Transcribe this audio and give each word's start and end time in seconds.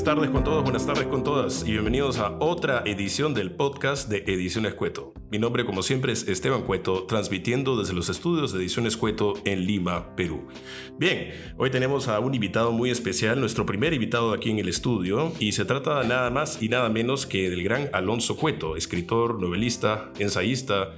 buenas 0.00 0.16
tardes 0.16 0.30
con 0.30 0.44
todos, 0.44 0.62
buenas 0.62 0.86
tardes 0.86 1.06
con 1.08 1.24
todas 1.24 1.62
y 1.66 1.72
bienvenidos 1.72 2.16
a 2.16 2.30
otra 2.38 2.82
edición 2.86 3.34
del 3.34 3.50
podcast 3.50 4.08
de 4.08 4.24
Ediciones 4.26 4.72
Cueto. 4.72 5.12
Mi 5.30 5.38
nombre 5.38 5.66
como 5.66 5.82
siempre 5.82 6.14
es 6.14 6.26
Esteban 6.26 6.62
Cueto, 6.62 7.04
transmitiendo 7.04 7.76
desde 7.76 7.92
los 7.92 8.08
estudios 8.08 8.50
de 8.50 8.60
Ediciones 8.60 8.96
Cueto 8.96 9.34
en 9.44 9.66
Lima, 9.66 10.16
Perú. 10.16 10.48
Bien, 10.96 11.34
hoy 11.58 11.68
tenemos 11.68 12.08
a 12.08 12.18
un 12.18 12.34
invitado 12.34 12.72
muy 12.72 12.88
especial, 12.88 13.40
nuestro 13.40 13.66
primer 13.66 13.92
invitado 13.92 14.32
aquí 14.32 14.48
en 14.48 14.58
el 14.58 14.70
estudio 14.70 15.32
y 15.38 15.52
se 15.52 15.66
trata 15.66 16.02
nada 16.04 16.30
más 16.30 16.62
y 16.62 16.70
nada 16.70 16.88
menos 16.88 17.26
que 17.26 17.50
del 17.50 17.62
gran 17.62 17.90
Alonso 17.92 18.38
Cueto, 18.38 18.76
escritor, 18.76 19.38
novelista, 19.38 20.10
ensayista, 20.18 20.94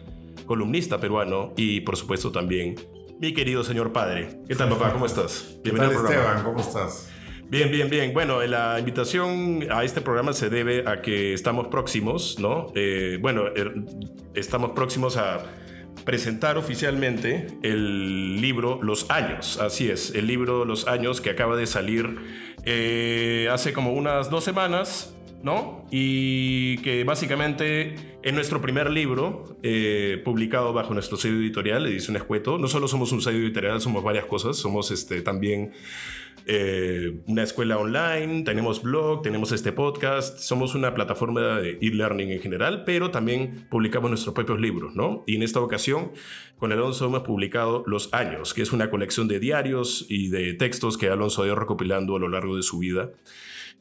columnista 0.47 1.01
peruano 1.01 1.55
y 1.57 1.81
por 1.81 1.97
supuesto 1.97 2.31
también 2.31 2.77
mi 3.19 3.35
querido 3.35 3.65
señor 3.65 3.93
padre. 3.93 4.43
¿Qué 4.47 4.55
tal 4.55 4.69
papá? 4.69 4.93
¿Cómo 4.93 5.07
estás? 5.07 5.59
¿Qué 5.65 5.73
tal 5.73 5.91
Esteban? 5.91 6.45
¿Cómo 6.45 6.61
estás? 6.61 7.09
Bien, 7.53 7.71
bien, 7.71 7.91
bien. 7.91 8.15
Bueno, 8.15 8.41
la 8.47 8.79
invitación 8.79 9.67
a 9.71 9.85
este 9.85 10.01
programa 10.01 10.33
se 10.33 10.49
debe 10.49 10.89
a 10.89 11.03
que 11.03 11.35
estamos 11.35 11.67
próximos, 11.67 12.39
¿no? 12.39 12.73
Eh, 12.75 13.19
bueno, 13.21 13.49
er, 13.49 13.75
estamos 14.33 14.71
próximos 14.71 15.19
a 15.19 15.45
presentar 16.07 16.57
oficialmente 16.57 17.49
el 17.63 18.41
libro 18.41 18.81
Los 18.83 19.11
Años. 19.11 19.59
Así 19.61 19.91
es, 19.91 20.15
el 20.15 20.29
libro 20.29 20.65
Los 20.65 20.89
Años 20.89 21.21
que 21.21 21.29
acaba 21.29 21.55
de 21.55 21.67
salir 21.67 22.17
eh, 22.65 23.51
hace 23.53 23.75
como 23.75 23.93
unas 23.93 24.31
dos 24.31 24.45
semanas, 24.45 25.15
¿no? 25.43 25.85
Y 25.91 26.79
que 26.79 27.05
básicamente 27.05 27.97
es 28.23 28.33
nuestro 28.33 28.63
primer 28.63 28.91
libro 28.91 29.59
eh, 29.63 30.23
publicado 30.25 30.73
bajo 30.73 30.95
nuestro 30.95 31.19
sello 31.19 31.37
editorial, 31.37 31.85
Edición 31.85 32.17
Escueto. 32.17 32.57
No 32.57 32.67
solo 32.67 32.89
somos 32.89 33.13
un 33.13 33.21
sello 33.21 33.41
editorial, 33.41 33.79
somos 33.83 34.03
varias 34.03 34.25
cosas. 34.25 34.57
Somos 34.57 34.91
este, 34.91 35.21
también 35.21 35.73
eh, 36.47 37.21
una 37.27 37.43
escuela 37.43 37.79
online, 37.79 38.43
tenemos 38.45 38.83
blog, 38.83 39.23
tenemos 39.23 39.53
este 39.53 39.73
podcast, 39.73 40.39
somos 40.39 40.75
una 40.75 40.95
plataforma 40.95 41.61
de 41.61 41.79
e-learning 41.81 42.31
en 42.31 42.41
general, 42.41 42.85
pero 42.85 43.11
también 43.11 43.67
publicamos 43.71 44.11
nuestros 44.11 44.35
propios 44.35 44.61
libros, 44.61 44.95
¿no? 44.95 45.25
Y 45.27 45.37
en 45.37 45.43
esta 45.43 45.61
ocasión, 45.61 46.13
con 46.59 46.73
Alonso 46.73 47.07
hemos 47.07 47.23
publicado 47.23 47.85
Los 47.87 48.13
Años, 48.13 48.55
que 48.55 48.63
es 48.63 48.73
una 48.73 48.91
colección 48.91 49.29
de 49.29 49.41
diarios 49.41 50.07
y 50.09 50.29
de 50.29 50.55
textos 50.55 50.99
que 50.99 51.09
Alonso 51.09 51.43
ha 51.43 51.47
ido 51.47 51.55
recopilando 51.55 52.17
a 52.17 52.21
lo 52.21 52.29
largo 52.29 52.57
de 52.57 52.63
su 52.63 52.79
vida. 52.79 53.11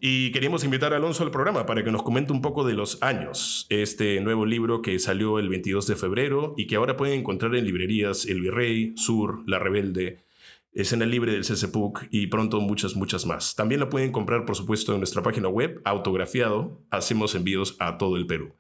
Y 0.04 0.32
queríamos 0.32 0.64
invitar 0.64 0.94
a 0.94 0.98
Alonso 0.98 1.23
al 1.23 1.30
programa 1.30 1.67
para 1.67 1.84
que 1.84 1.92
nos 1.92 2.02
comente 2.02 2.34
un 2.34 2.42
poco 2.42 2.64
de 2.64 2.73
Los 2.73 3.04
Años, 3.04 3.67
este 3.70 4.20
nuevo 4.20 4.48
libro 4.48 4.82
que 4.82 4.98
salió 4.98 5.38
el 5.38 5.48
22 5.48 5.86
de 5.86 5.95
febrero 5.95 6.56
y 6.58 6.66
que 6.66 6.76
ahora 6.76 6.98
pueden 6.98 7.20
encontrar 7.20 7.56
en 7.56 7.66
librerías 7.66 8.26
El 8.26 8.42
Virrey, 8.42 8.94
Sur, 8.95 9.44
La 9.45 9.59
Rebelde, 9.59 10.17
escena 10.73 11.05
libre 11.05 11.33
del 11.33 11.45
CCPUC 11.45 12.08
y 12.11 12.27
pronto 12.27 12.59
muchas, 12.61 12.95
muchas 12.95 13.25
más. 13.25 13.55
También 13.55 13.80
la 13.81 13.89
pueden 13.89 14.11
comprar, 14.11 14.45
por 14.45 14.55
supuesto, 14.55 14.94
en 14.94 15.00
nuestra 15.00 15.22
página 15.22 15.47
web, 15.47 15.81
autografiado. 15.86 16.83
Hacemos 16.89 17.36
envíos 17.36 17.75
a 17.80 17.97
todo 17.97 18.17
el 18.17 18.27
Perú. 18.27 18.55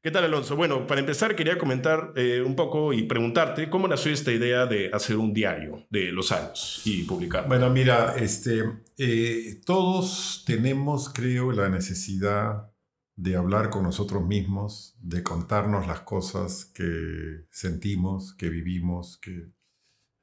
¿Qué 0.00 0.12
tal, 0.12 0.24
Alonso? 0.24 0.54
Bueno, 0.54 0.86
para 0.86 1.00
empezar, 1.00 1.34
quería 1.34 1.58
comentar 1.58 2.12
eh, 2.14 2.40
un 2.40 2.54
poco 2.54 2.92
y 2.92 3.02
preguntarte 3.02 3.68
cómo 3.68 3.88
nació 3.88 4.12
esta 4.12 4.30
idea 4.30 4.64
de 4.66 4.90
hacer 4.92 5.16
un 5.16 5.32
diario 5.32 5.86
de 5.90 6.12
los 6.12 6.30
años 6.30 6.82
y 6.84 7.02
publicarlo. 7.02 7.48
Bueno, 7.48 7.68
mira, 7.68 8.14
este, 8.16 8.62
eh, 8.96 9.60
todos 9.66 10.44
tenemos, 10.46 11.12
creo, 11.12 11.50
la 11.50 11.68
necesidad 11.68 12.70
de 13.16 13.34
hablar 13.34 13.70
con 13.70 13.82
nosotros 13.82 14.24
mismos, 14.24 14.96
de 15.00 15.24
contarnos 15.24 15.88
las 15.88 16.02
cosas 16.02 16.66
que 16.66 17.46
sentimos, 17.50 18.32
que 18.34 18.48
vivimos, 18.48 19.18
que 19.18 19.48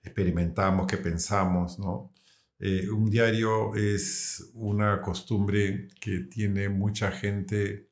experimentamos, 0.06 0.88
que 0.88 0.98
pensamos, 0.98 1.80
¿no? 1.80 2.12
Eh, 2.60 2.90
un 2.90 3.10
diario 3.10 3.76
es 3.76 4.52
una 4.54 5.02
costumbre 5.02 5.90
que 6.00 6.20
tiene 6.22 6.70
mucha 6.70 7.12
gente 7.12 7.90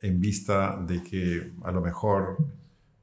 en 0.00 0.20
vista 0.20 0.78
de 0.86 1.02
que 1.02 1.54
a 1.62 1.72
lo 1.72 1.80
mejor 1.80 2.36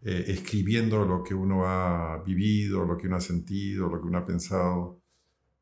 eh, 0.02 0.26
escribiendo 0.28 1.06
lo 1.06 1.24
que 1.24 1.34
uno 1.34 1.68
ha 1.68 2.22
vivido, 2.24 2.86
lo 2.86 2.96
que 2.96 3.08
uno 3.08 3.16
ha 3.18 3.22
sentido, 3.22 3.90
lo 3.90 4.00
que 4.00 4.08
uno 4.08 4.20
ha 4.20 4.26
pensado, 4.26 5.02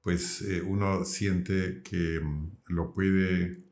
pues 0.02 0.42
eh, 0.42 0.62
uno 0.62 1.06
siente 1.06 1.82
que 1.84 2.20
mm, 2.20 2.58
lo 2.68 2.94
puede 2.94 3.66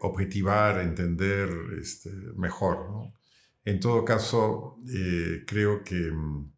objetivar, 0.00 0.80
entender 0.80 1.50
este, 1.78 2.10
mejor. 2.34 2.90
¿no? 2.90 3.12
En 3.62 3.78
todo 3.78 4.02
caso, 4.02 4.78
creo 5.46 5.84
que 5.84 6.10
mm, 6.10 6.52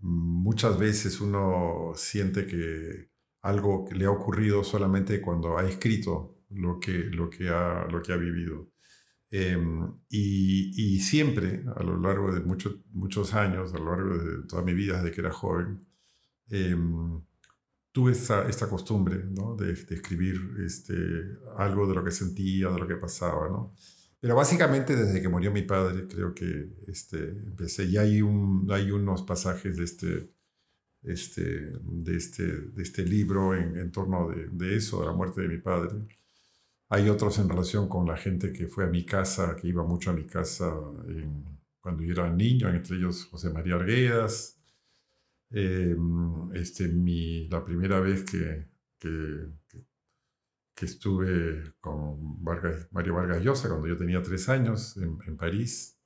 muchas 0.00 0.78
veces 0.78 1.20
uno 1.20 1.92
siente 1.96 2.46
que 2.46 3.10
algo 3.42 3.86
le 3.92 4.06
ha 4.06 4.10
ocurrido 4.10 4.64
solamente 4.64 5.20
cuando 5.20 5.58
ha 5.58 5.68
escrito 5.68 6.44
lo 6.50 6.80
que, 6.80 6.92
lo 6.92 7.28
que, 7.30 7.48
ha, 7.48 7.86
lo 7.90 8.02
que 8.02 8.12
ha 8.12 8.16
vivido. 8.16 8.70
Em, 9.30 9.92
y, 10.08 11.00
siempre, 11.00 11.64
a 11.76 11.82
lo 11.82 11.98
largo 12.00 12.32
de 12.32 12.40
muchos 12.40 12.76
muchos 12.92 13.34
años, 13.34 13.74
a 13.74 13.78
lo 13.78 13.90
largo 13.96 14.18
de 14.18 14.46
toda 14.46 14.62
mi 14.62 14.74
vida, 14.74 14.98
desde 14.98 15.12
que 15.12 15.20
era 15.22 15.32
joven, 15.32 15.84
em, 16.50 17.20
tuve 17.92 18.12
esta, 18.12 18.48
esta 18.48 18.68
costumbre 18.68 19.16
de, 19.58 19.74
de, 19.74 19.94
escribir 19.94 20.36
este, 20.64 20.94
algo 21.56 21.86
de 21.86 21.94
lo 21.94 22.04
que 22.04 22.10
sentía, 22.12 22.70
de 22.70 22.78
lo 22.78 22.86
que 22.86 22.96
pasaba. 22.96 23.48
¿no? 23.48 23.74
Pero 24.24 24.36
básicamente 24.36 24.96
desde 24.96 25.20
que 25.20 25.28
murió 25.28 25.52
mi 25.52 25.60
padre, 25.60 26.08
creo 26.08 26.34
que 26.34 26.70
este, 26.88 27.18
empecé. 27.28 27.84
Y 27.84 27.98
hay, 27.98 28.22
un, 28.22 28.66
hay 28.70 28.90
unos 28.90 29.20
pasajes 29.20 29.76
de 29.76 29.84
este, 29.84 30.30
este, 31.02 31.72
de 31.82 32.16
este, 32.16 32.42
de 32.44 32.82
este 32.82 33.04
libro 33.04 33.54
en, 33.54 33.92
torno 33.92 34.30
de, 34.30 34.76
eso, 34.76 35.00
de 35.00 35.08
la 35.08 35.12
muerte 35.12 35.42
de 35.42 35.48
mi 35.48 35.58
padre. 35.58 36.06
Hay 36.88 37.10
otros 37.10 37.38
en 37.38 37.50
relación 37.50 37.86
con 37.86 38.06
la 38.06 38.16
gente 38.16 38.50
que 38.50 38.66
fue 38.66 38.84
a 38.84 38.88
mi 38.88 39.04
casa, 39.04 39.56
que 39.56 39.68
iba 39.68 39.84
mucho 39.84 40.08
a 40.08 40.14
mi 40.14 40.24
casa 40.24 40.72
cuando 41.82 42.02
yo 42.02 42.14
era 42.14 42.32
niño, 42.32 42.70
entre 42.70 42.96
ellos 42.96 43.26
José 43.26 43.50
María 43.50 43.74
Arguedas. 43.74 44.58
Eh, 45.50 45.94
este, 46.54 46.88
mi, 46.88 47.46
la 47.48 47.62
primera 47.62 48.00
vez 48.00 48.24
que, 48.24 48.68
que 48.98 49.50
que 50.74 50.86
estuve 50.86 51.74
con 51.80 52.42
Mario 52.42 53.14
Vargas 53.14 53.42
Llosa 53.42 53.68
cuando 53.68 53.86
yo 53.86 53.96
tenía 53.96 54.22
tres 54.22 54.48
años 54.48 54.96
en, 54.96 55.36
París. 55.36 55.98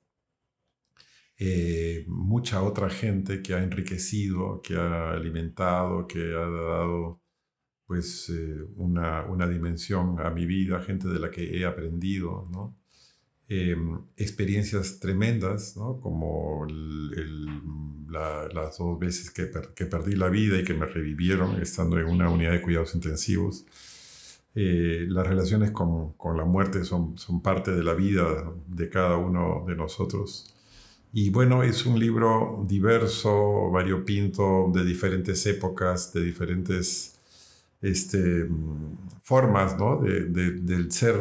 Eh, 1.37 2.05
mucha 2.07 2.61
otra 2.61 2.89
gente 2.89 3.41
que 3.41 3.53
ha 3.53 3.63
enriquecido, 3.63 4.61
que 4.61 4.75
ha 4.75 5.11
alimentado, 5.11 6.05
que 6.07 6.19
ha 6.35 6.47
dado 6.49 7.21
pues 7.87 8.29
eh, 8.29 8.61
una, 8.75 9.25
una, 9.25 9.47
dimensión 9.47 10.19
a 10.19 10.29
mi 10.29 10.45
vida, 10.45 10.81
gente 10.81 11.07
de 11.07 11.19
la 11.19 11.31
que 11.31 11.57
he 11.57 11.65
aprendido, 11.65 12.47
¿no? 12.51 12.77
Em, 13.51 13.99
experiencias 14.15 14.99
tremendas, 14.99 15.75
¿no? 15.75 15.99
como 15.99 16.67
las 18.07 18.77
dos 18.77 18.99
veces 18.99 19.31
que, 19.31 19.49
que, 19.75 19.85
perdí 19.87 20.15
la 20.15 20.29
vida 20.29 20.59
y 20.59 20.63
que 20.63 20.75
me 20.75 20.85
revivieron 20.85 21.59
estando 21.59 21.97
en 21.97 22.05
una 22.05 22.29
unidad 22.29 22.51
de 22.51 22.61
cuidados 22.61 22.93
intensivos 22.93 23.65
eh, 24.61 25.05
las 25.07 25.25
relaciones 25.25 25.71
con, 25.71 26.11
con, 26.17 26.35
la 26.35 26.43
muerte 26.43 26.83
son, 26.83 27.17
son 27.17 27.41
parte 27.41 27.71
de 27.71 27.81
la 27.81 27.93
vida 27.93 28.51
de 28.67 28.89
cada 28.89 29.15
uno 29.15 29.63
de 29.65 29.73
nosotros. 29.73 30.53
Y 31.13 31.29
bueno, 31.29 31.63
es 31.63 31.85
un 31.85 31.97
libro 31.97 32.65
diverso, 32.67 33.71
variopinto, 33.71 34.69
de 34.73 34.83
diferentes 34.83 35.45
épocas, 35.45 36.11
de 36.11 36.23
diferentes 36.25 37.17
este, 37.81 38.49
formas 39.23 39.77
¿no? 39.77 40.01
de, 40.01 40.25
del 40.25 40.91
ser 40.91 41.15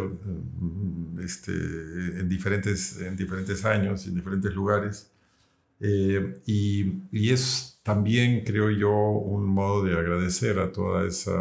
este, 1.23 1.52
en, 1.52 2.29
diferentes, 2.29 3.00
en 3.00 3.17
diferentes 3.17 3.64
años, 3.64 4.05
en 4.08 4.17
diferentes 4.17 4.52
lugares. 4.52 5.12
Eh, 5.79 6.40
y, 6.44 7.02
y, 7.12 7.31
es 7.31 7.77
también, 7.88 8.44
creo 8.44 8.69
yo, 8.70 8.90
un 8.93 9.46
modo 9.46 9.82
de 9.82 9.99
agradecer 9.99 10.58
a 10.58 10.70
toda 10.70 11.06
esa, 11.06 11.32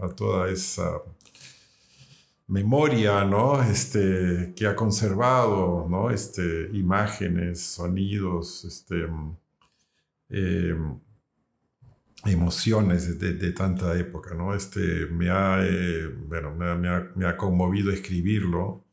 a 0.00 0.08
toda 0.16 0.50
esa 0.50 1.02
memoria, 2.46 3.22
¿no? 3.26 3.62
Este, 3.62 4.54
que 4.56 4.66
ha 4.66 4.74
conservado, 4.74 5.86
¿no? 5.90 6.10
Este, 6.10 6.70
imágenes, 6.72 7.60
sonidos, 7.60 8.64
este, 8.64 9.06
eh, 10.30 10.74
emociones 12.24 13.18
de, 13.18 13.52
tanta 13.52 13.94
época, 13.98 14.34
¿no? 14.34 14.54
Este, 14.54 15.04
me 15.06 15.28
ha, 15.28 15.58
eh, 15.62 16.06
bueno, 16.28 16.54
me, 16.54 17.26
ha, 17.26 17.36
conmovido 17.36 17.92
escribirlo, 17.92 18.86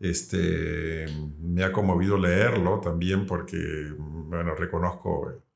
este, 0.00 1.04
me 1.42 1.62
ha 1.62 1.72
conmovido 1.72 2.16
leerlo 2.16 2.80
también 2.80 3.26
porque, 3.26 3.92
bueno, 3.98 4.54
reconozco 4.54 5.47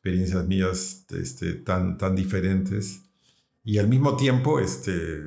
experiencias 0.00 0.46
mías 0.46 1.06
este, 1.10 1.54
tan, 1.54 1.98
tan 1.98 2.16
diferentes 2.16 3.02
y 3.62 3.78
al 3.78 3.88
mismo 3.88 4.16
tiempo, 4.16 4.58
este, 4.58 5.20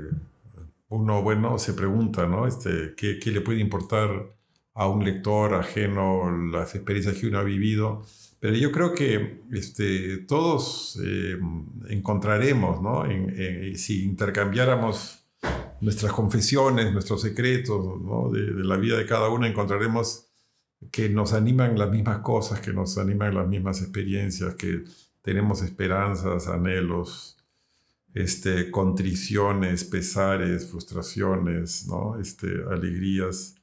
uno, 0.89 1.21
bueno, 1.21 1.57
se 1.59 1.73
pregunta, 1.73 2.27
¿no? 2.27 2.47
Este, 2.47 2.95
¿qué, 2.97 3.19
¿qué, 3.19 3.31
le 3.31 3.41
puede 3.41 3.59
importar 3.59 4.35
a 4.73 4.87
un 4.87 5.03
lector 5.05 5.53
ajeno 5.53 6.31
las 6.51 6.73
experiencias 6.75 7.17
que 7.17 7.27
uno 7.27 7.39
ha 7.39 7.43
vivido? 7.43 8.03
Pero 8.39 8.55
yo 8.55 8.71
creo 8.71 8.93
que 8.93 9.43
este, 9.51 10.17
todos 10.27 10.99
eh, 11.05 11.37
encontraremos, 11.89 12.81
¿no? 12.81 13.05
si 13.75 14.03
intercambiáramos 14.03 15.25
nuestras 15.79 16.11
confesiones, 16.11 16.91
nuestros 16.91 17.21
secretos 17.21 18.01
¿no? 18.01 18.29
de, 18.31 18.53
de, 18.53 18.63
la 18.63 18.77
vida 18.77 18.97
de 18.97 19.05
cada 19.05 19.29
uno, 19.29 19.45
encontraremos 19.45 20.32
que 20.91 21.09
nos 21.09 21.33
animan 21.33 21.77
las 21.77 21.89
mismas 21.89 22.19
cosas, 22.19 22.59
que 22.59 22.73
nos 22.73 22.97
animan 22.97 23.35
las 23.35 23.47
mismas 23.47 23.81
experiencias, 23.81 24.55
que 24.55 24.83
tenemos 25.21 25.61
esperanzas, 25.61 26.47
anhelos, 26.47 27.37
este, 28.13 28.69
contriciones, 28.69 29.83
pesares, 29.83 30.69
frustraciones, 30.69 31.87
¿no? 31.87 32.19
este, 32.19 32.47
alegrías, 32.69 33.55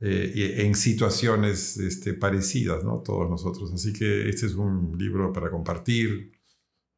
eh, 0.00 0.56
en 0.64 0.74
situaciones 0.74 1.76
este, 1.76 2.14
parecidas, 2.14 2.82
¿no? 2.82 2.98
todos 2.98 3.30
nosotros. 3.30 3.72
Así 3.72 3.92
que 3.92 4.28
este 4.28 4.46
es 4.46 4.54
un 4.54 4.96
libro 4.98 5.32
para 5.32 5.50
compartir, 5.50 6.32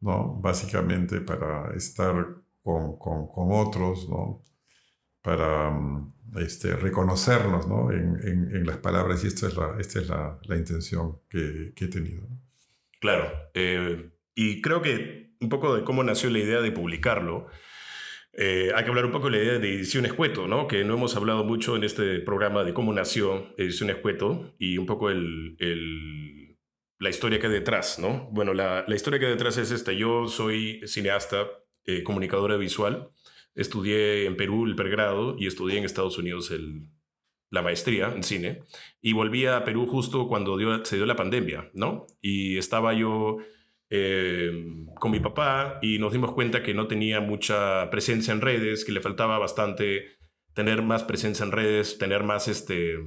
¿no? 0.00 0.40
básicamente 0.40 1.20
para 1.20 1.74
estar 1.74 2.42
con, 2.62 2.96
con, 2.98 3.26
con 3.28 3.48
otros, 3.52 4.08
¿no? 4.08 4.42
Para 5.24 5.70
mm, 5.70 6.12
este, 6.36 6.76
reconocernos 6.76 7.66
¿no? 7.66 7.90
en, 7.90 8.20
en, 8.22 8.54
en, 8.54 8.66
las 8.66 8.76
palabras 8.76 9.24
y 9.24 9.28
esta 9.28 9.46
es 9.48 9.56
la, 9.56 9.76
esta 9.80 10.00
es 10.00 10.08
la, 10.08 10.38
la 10.42 10.56
intención 10.56 11.18
que, 11.30 11.72
que, 11.74 11.86
he 11.86 11.88
tenido. 11.88 12.28
Claro, 13.00 13.32
eh, 13.54 14.10
y 14.34 14.60
creo 14.60 14.82
que 14.82 15.34
un 15.40 15.48
poco 15.48 15.74
de 15.74 15.82
cómo 15.82 16.04
nació 16.04 16.28
la 16.28 16.40
idea 16.40 16.60
de 16.60 16.70
publicarlo. 16.72 17.46
Eh, 18.34 18.72
hay 18.74 18.84
que 18.84 18.90
hablar 18.90 19.06
un 19.06 19.12
poco 19.12 19.30
de 19.30 19.38
la 19.38 19.44
idea 19.44 19.58
de 19.58 19.74
Edición 19.74 20.04
Escueto, 20.04 20.46
¿no? 20.46 20.68
que 20.68 20.84
no 20.84 20.94
hemos 20.94 21.16
hablado 21.16 21.42
mucho 21.44 21.74
en 21.76 21.84
este 21.84 22.20
programa 22.20 22.64
de 22.64 22.74
cómo 22.74 22.92
nació 22.92 23.54
Edición 23.56 23.88
Escueto 23.88 24.54
y 24.58 24.76
un 24.76 24.84
poco 24.84 25.08
el, 25.08 25.56
el, 25.58 26.58
la 26.98 27.08
historia 27.08 27.38
que 27.38 27.46
hay 27.46 27.52
detrás. 27.52 27.98
¿no? 27.98 28.28
Bueno, 28.30 28.52
la, 28.52 28.84
la, 28.86 28.94
historia 28.94 29.18
que 29.18 29.26
hay 29.26 29.32
detrás 29.32 29.56
es 29.56 29.70
esta. 29.70 29.92
Yo 29.92 30.26
soy 30.26 30.82
cineasta, 30.86 31.46
eh, 31.86 32.02
comunicadora 32.02 32.56
visual. 32.56 33.10
Estudié 33.54 34.26
en 34.26 34.36
Perú 34.36 34.66
el 34.66 34.74
pregrado 34.74 35.36
y 35.38 35.46
estudié 35.46 35.78
en 35.78 35.84
Estados 35.84 36.18
Unidos 36.18 36.50
el, 36.50 36.88
la 37.50 37.62
maestría 37.62 38.12
en 38.14 38.22
cine. 38.22 38.64
Y 39.00 39.12
volví 39.12 39.46
a 39.46 39.64
Perú 39.64 39.86
justo 39.86 40.28
cuando 40.28 40.58
dio, 40.58 40.84
se 40.84 40.96
dio 40.96 41.06
la 41.06 41.16
pandemia, 41.16 41.70
¿no? 41.72 42.06
Y 42.20 42.58
estaba 42.58 42.92
yo 42.92 43.38
eh, 43.90 44.50
con 44.98 45.10
mi 45.10 45.20
papá 45.20 45.78
y 45.80 45.98
nos 45.98 46.12
dimos 46.12 46.32
cuenta 46.32 46.62
que 46.62 46.74
no 46.74 46.88
tenía 46.88 47.20
mucha 47.20 47.88
presencia 47.90 48.32
en 48.32 48.40
redes, 48.40 48.84
que 48.84 48.92
le 48.92 49.00
faltaba 49.00 49.38
bastante 49.38 50.18
tener 50.52 50.82
más 50.82 51.04
presencia 51.04 51.44
en 51.44 51.52
redes, 51.52 51.96
tener 51.96 52.24
más, 52.24 52.48
este, 52.48 52.98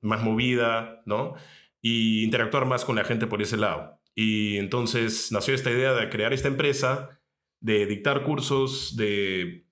más 0.00 0.22
movida, 0.22 1.02
¿no? 1.06 1.34
Y 1.80 2.24
interactuar 2.24 2.66
más 2.66 2.84
con 2.84 2.96
la 2.96 3.04
gente 3.04 3.26
por 3.26 3.40
ese 3.40 3.56
lado. 3.56 4.00
Y 4.14 4.58
entonces 4.58 5.32
nació 5.32 5.54
esta 5.54 5.70
idea 5.70 5.94
de 5.94 6.08
crear 6.10 6.32
esta 6.32 6.48
empresa, 6.48 7.20
de 7.60 7.86
dictar 7.86 8.24
cursos, 8.24 8.96
de, 8.96 9.64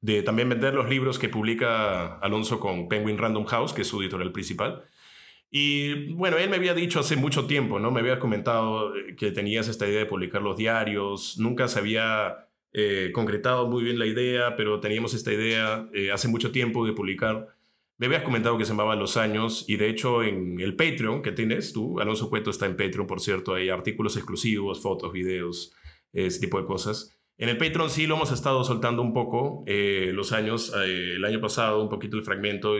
de 0.00 0.22
también 0.22 0.48
vender 0.48 0.74
los 0.74 0.88
libros 0.88 1.18
que 1.18 1.28
publica 1.28 2.16
Alonso 2.18 2.58
con 2.60 2.88
Penguin 2.88 3.18
Random 3.18 3.44
House, 3.44 3.72
que 3.72 3.82
es 3.82 3.88
su 3.88 4.00
editorial 4.00 4.32
principal. 4.32 4.84
Y 5.50 6.12
bueno, 6.12 6.38
él 6.38 6.48
me 6.48 6.56
había 6.56 6.74
dicho 6.74 7.00
hace 7.00 7.16
mucho 7.16 7.46
tiempo, 7.46 7.80
¿no? 7.80 7.90
Me 7.90 8.00
había 8.00 8.20
comentado 8.20 8.94
eh, 8.96 9.16
que 9.16 9.32
tenías 9.32 9.68
esta 9.68 9.88
idea 9.88 10.00
de 10.00 10.06
publicar 10.06 10.42
los 10.42 10.56
diarios, 10.56 11.38
nunca 11.38 11.66
se 11.66 11.80
había 11.80 12.48
eh, 12.72 13.10
concretado 13.12 13.66
muy 13.66 13.82
bien 13.82 13.98
la 13.98 14.06
idea, 14.06 14.56
pero 14.56 14.78
teníamos 14.80 15.12
esta 15.12 15.32
idea 15.32 15.88
eh, 15.92 16.12
hace 16.12 16.28
mucho 16.28 16.52
tiempo 16.52 16.86
de 16.86 16.92
publicar. 16.92 17.48
Me 17.98 18.06
habías 18.06 18.22
comentado 18.22 18.56
que 18.58 18.64
se 18.64 18.70
llamaba 18.70 18.94
Los 18.96 19.16
Años 19.16 19.64
y 19.68 19.76
de 19.76 19.90
hecho 19.90 20.22
en 20.22 20.60
el 20.60 20.76
Patreon 20.76 21.20
que 21.22 21.32
tienes 21.32 21.72
tú, 21.72 22.00
Alonso 22.00 22.30
Cueto 22.30 22.50
está 22.50 22.66
en 22.66 22.76
Patreon, 22.76 23.06
por 23.06 23.20
cierto, 23.20 23.54
hay 23.54 23.68
artículos 23.70 24.16
exclusivos, 24.16 24.80
fotos, 24.80 25.12
videos, 25.12 25.74
ese 26.12 26.40
tipo 26.40 26.60
de 26.60 26.66
cosas. 26.66 27.19
En 27.40 27.48
el 27.48 27.56
Patreon 27.56 27.88
sí 27.88 28.06
lo 28.06 28.16
hemos 28.16 28.32
estado 28.32 28.62
soltando 28.64 29.00
un 29.00 29.14
poco, 29.14 29.64
los 29.66 30.32
años, 30.32 30.74
el 30.76 31.24
año 31.24 31.40
pasado 31.40 31.82
un 31.82 31.88
poquito 31.88 32.18
el 32.18 32.22
fragmento, 32.22 32.74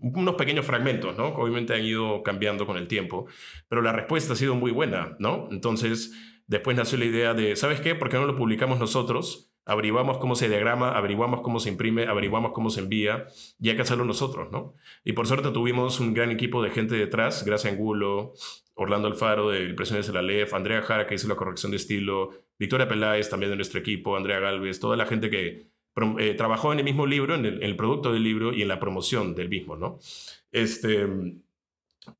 unos 0.00 0.36
pequeños 0.36 0.64
fragmentos, 0.64 1.18
¿no? 1.18 1.34
Obviamente 1.34 1.74
han 1.74 1.84
ido 1.84 2.22
cambiando 2.22 2.64
con 2.64 2.76
el 2.76 2.86
tiempo, 2.86 3.26
pero 3.68 3.82
la 3.82 3.90
respuesta 3.90 4.34
ha 4.34 4.36
sido 4.36 4.54
muy 4.54 4.70
buena, 4.70 5.16
¿no? 5.18 5.48
Entonces, 5.50 6.12
después 6.46 6.76
nació 6.76 6.96
la 6.98 7.06
idea 7.06 7.34
de, 7.34 7.56
¿sabes 7.56 7.80
qué? 7.80 7.96
¿Por 7.96 8.08
qué 8.08 8.16
no 8.16 8.26
lo 8.26 8.36
publicamos 8.36 8.78
nosotros? 8.78 9.50
Averiguamos 9.66 10.18
cómo 10.18 10.36
se 10.36 10.48
diagrama, 10.48 10.92
averiguamos 10.92 11.40
cómo 11.40 11.58
se 11.58 11.70
imprime, 11.70 12.06
averiguamos 12.06 12.52
cómo 12.52 12.70
se 12.70 12.82
envía, 12.82 13.26
y 13.58 13.70
hay 13.70 13.74
que 13.74 13.82
hacerlo 13.82 14.04
nosotros, 14.04 14.48
¿no? 14.52 14.74
Y 15.02 15.14
por 15.14 15.26
suerte 15.26 15.50
tuvimos 15.50 15.98
un 15.98 16.14
gran 16.14 16.30
equipo 16.30 16.62
de 16.62 16.70
gente 16.70 16.94
detrás, 16.94 17.44
Gracia 17.44 17.68
Angulo, 17.68 18.34
Orlando 18.74 19.08
Alfaro 19.08 19.50
de 19.50 19.64
Impresiones 19.64 20.06
de 20.06 20.12
la 20.12 20.22
LEF, 20.22 20.54
Andrea 20.54 20.82
Jara 20.82 21.06
que 21.06 21.14
hizo 21.14 21.28
la 21.28 21.36
corrección 21.36 21.70
de 21.70 21.76
estilo, 21.76 22.30
Victoria 22.58 22.88
Peláez 22.88 23.30
también 23.30 23.50
de 23.50 23.56
nuestro 23.56 23.80
equipo, 23.80 24.16
Andrea 24.16 24.40
Galvez, 24.40 24.80
toda 24.80 24.96
la 24.96 25.06
gente 25.06 25.30
que 25.30 25.68
eh, 26.18 26.34
trabajó 26.34 26.72
en 26.72 26.80
el 26.80 26.84
mismo 26.84 27.06
libro, 27.06 27.34
en 27.34 27.44
el, 27.44 27.76
producto 27.76 28.12
del 28.12 28.24
libro 28.24 28.52
y 28.52 28.62
en 28.62 28.68
la 28.68 28.80
promoción 28.80 29.34
del 29.34 29.48
mismo, 29.48 29.76
¿no? 29.76 29.98
Este, 30.50 31.06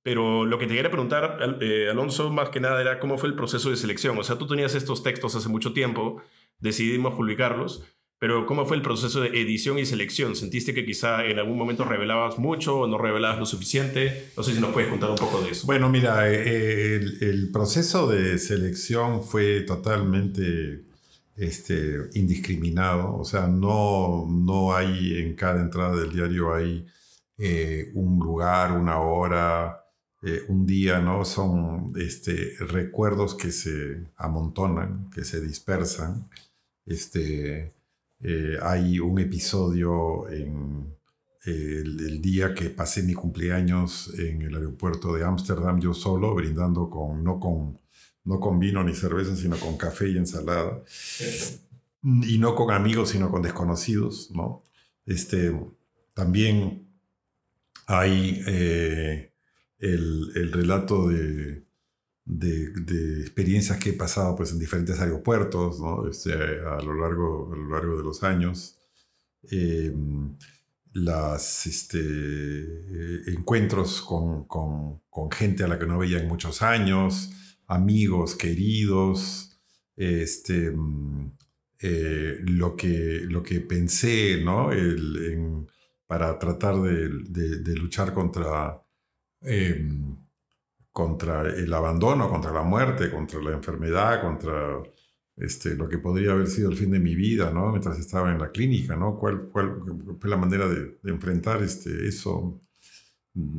pero 0.03 0.45
lo 0.45 0.59
que 0.59 0.67
te 0.67 0.75
quería 0.75 0.91
preguntar, 0.91 1.39
eh, 1.61 1.89
Alonso, 1.91 2.31
más 2.31 2.51
que 2.51 2.61
nada 2.61 2.81
era 2.81 3.01
cómo 3.01 3.19
fue 3.19 3.29
el 3.29 3.35
proceso 3.35 3.71
de 3.71 3.77
selección. 3.77 4.17
O 4.19 4.23
sea, 4.23 4.39
tú 4.39 4.47
tenías 4.47 4.75
estos 4.75 5.03
textos 5.03 5.35
hace 5.35 5.49
mucho 5.49 5.73
tiempo, 5.73 6.23
decidimos 6.59 7.15
publicarlos, 7.15 7.85
pero 8.25 8.47
¿cómo 8.47 8.65
fue 8.65 8.79
el 8.79 8.83
proceso 8.83 9.21
de 9.21 9.39
edición 9.39 9.79
y 9.79 9.85
selección? 9.85 10.35
¿Sentiste 10.35 10.73
que 10.73 10.87
quizá 10.87 11.27
en 11.27 11.39
algún 11.39 11.59
momento 11.59 11.85
revelabas 11.85 12.39
mucho 12.39 12.79
o 12.79 12.87
no 12.87 12.97
revelabas 12.97 13.39
lo 13.39 13.45
suficiente? 13.45 14.31
No 14.35 14.43
sé 14.43 14.55
si 14.55 14.61
nos 14.61 14.73
puedes 14.73 14.89
contar 14.89 15.11
un 15.11 15.17
poco 15.17 15.43
de 15.43 15.51
eso. 15.51 15.67
Bueno, 15.67 15.91
mira, 15.91 16.33
eh, 16.33 16.97
el, 16.97 17.19
el 17.23 17.51
proceso 17.51 18.07
de 18.07 18.39
selección 18.39 19.23
fue 19.23 19.61
totalmente 19.61 20.85
este, 21.37 21.99
indiscriminado, 22.15 23.15
o 23.15 23.27
sea, 23.27 23.47
no, 23.47 24.27
no 24.27 24.75
hay 24.75 25.19
en 25.19 25.35
cada 25.35 25.61
entrada 25.61 25.95
del 25.95 26.11
diario 26.11 26.55
hay 26.55 26.87
eh, 27.37 27.91
un 27.93 28.21
lugar, 28.21 28.73
una 28.73 29.01
hora, 29.01 29.85
eh, 30.23 30.45
un 30.49 30.65
día, 30.65 30.99
¿no? 30.99 31.27
Son 31.27 31.93
este, 31.97 32.55
recuerdos 32.61 33.35
que 33.35 33.53
se 33.53 33.99
amontonan, 34.17 35.11
que 35.11 35.25
se 35.25 35.43
dispersan. 35.43 36.31
Este, 36.87 37.75
eh, 38.21 38.57
hay 38.63 38.99
un 38.99 39.19
episodio 39.19 40.29
en 40.29 40.95
el, 41.45 42.23
día 42.23 42.55
que 42.55 42.71
pasé 42.71 43.03
mi 43.03 43.13
cumpleaños 43.13 44.13
en 44.19 44.43
el 44.43 44.55
aeropuerto 44.55 45.15
de 45.15 45.25
Ámsterdam, 45.25 45.79
yo 45.79 45.93
solo, 45.93 46.35
brindando 46.35 46.89
con, 46.89 47.23
no 47.23 47.39
con 47.39 47.79
no 48.25 48.41
con 48.41 48.59
vino 48.59 48.83
ni 48.83 48.95
cerveza, 48.95 49.37
sino 49.37 49.57
con 49.59 49.77
café 49.77 50.09
y 50.09 50.17
ensalada. 50.17 50.83
Y 52.03 52.39
no 52.39 52.55
con 52.55 52.71
amigos, 52.71 53.11
sino 53.11 53.31
con 53.31 53.43
desconocidos, 53.43 54.31
¿no? 54.33 54.63
Este, 55.07 55.55
también 56.15 56.89
hay 57.87 58.43
eh, 58.47 59.33
el, 59.79 60.53
relato 60.53 61.09
de, 61.09 61.65
de, 62.25 63.21
experiencias 63.21 63.79
que 63.79 63.91
he 63.91 63.93
pasado 63.95 64.37
pues, 64.37 64.53
en 64.53 64.59
diferentes 64.59 64.99
aeropuertos, 65.01 65.81
¿no? 65.81 66.09
Este, 66.09 66.33
a, 66.33 66.81
lo 66.83 66.95
largo, 66.95 67.53
a 67.53 67.57
largo 67.57 67.97
de 67.97 68.03
los 68.03 68.23
años. 68.23 68.79
Em, 69.51 70.37
las 70.95 71.67
este, 71.67 73.31
encuentros 73.33 74.01
con, 74.03 74.45
con, 74.45 75.01
con, 75.11 75.31
gente 75.31 75.65
a 75.65 75.69
la 75.69 75.79
que 75.79 75.87
no 75.87 75.99
veía 75.99 76.19
en 76.21 76.29
muchos 76.29 76.63
años, 76.63 77.31
amigos, 77.67 78.37
queridos, 78.37 79.55
este, 79.97 80.71
mm, 80.71 81.33
eh, 81.81 82.39
lo, 82.47 82.77
que, 82.77 83.23
lo 83.29 83.43
que 83.43 83.61
pensé, 83.61 84.41
¿no? 84.43 84.71
para 86.07 86.39
tratar 86.39 86.81
de, 86.81 87.75
luchar 87.77 88.13
contra, 88.15 88.81
em, 89.43 90.14
contra 90.95 91.43
el 91.43 91.75
abandono, 91.75 92.31
contra 92.31 92.53
la 92.53 92.63
muerte, 92.63 93.11
contra 93.11 93.41
la 93.43 93.51
enfermedad, 93.51 94.23
contra 94.23 94.81
este, 95.37 95.75
lo 95.75 95.89
que 95.89 95.99
podría 95.99 96.31
haber 96.31 96.47
sido 96.47 96.71
el 96.71 96.77
fin 96.77 96.93
de 96.93 97.01
mi 97.01 97.17
vida, 97.17 97.51
¿no? 97.51 97.71
Mientras 97.71 97.99
estaba 97.99 98.31
en 98.31 98.39
la 98.39 98.53
clínica, 98.53 98.95
¿no? 98.95 99.19
¿Cuál, 99.19 99.51
fue 99.53 100.31
la 100.31 100.37
manera 100.37 100.69
de, 100.69 100.97
enfrentar 101.03 101.65
este, 101.65 102.07
eso 102.07 102.63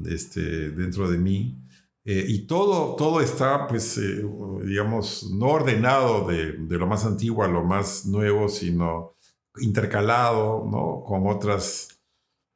este, 0.06 0.72
dentro 0.72 1.12
de 1.12 1.18
mí? 1.18 1.62
Eh, 2.06 2.24
y 2.26 2.48
todo, 2.48 2.96
todo 2.96 3.20
está, 3.20 3.68
pues, 3.68 3.98
eh, 3.98 4.26
digamos, 4.64 5.30
no 5.34 5.48
ordenado 5.48 6.28
de, 6.30 6.54
de, 6.54 6.78
lo 6.78 6.88
más 6.88 7.06
antiguo 7.06 7.44
a 7.44 7.50
lo 7.50 7.66
más 7.66 8.06
nuevo, 8.06 8.48
sino 8.48 9.16
intercalado, 9.60 10.66
¿no? 10.72 11.04
Con 11.06 11.28
otras 11.28 12.00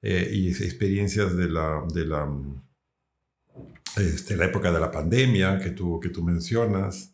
eh, 0.02 0.54
experiencias 0.62 1.36
de 1.36 1.50
la, 1.50 1.84
de 1.94 2.06
la, 2.06 2.30
este, 3.98 4.36
la 4.36 4.46
época 4.46 4.72
de 4.72 4.80
la 4.80 4.92
pandemia 4.92 5.60
que 5.60 5.72
tú, 5.72 6.00
que 6.00 6.10
tú 6.10 6.24
mencionas. 6.24 7.14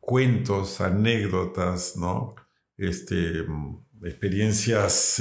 cuentos, 0.00 0.80
anécdotas, 0.80 1.96
¿no? 1.96 2.34
Este, 2.76 3.44
experiencias 4.02 5.20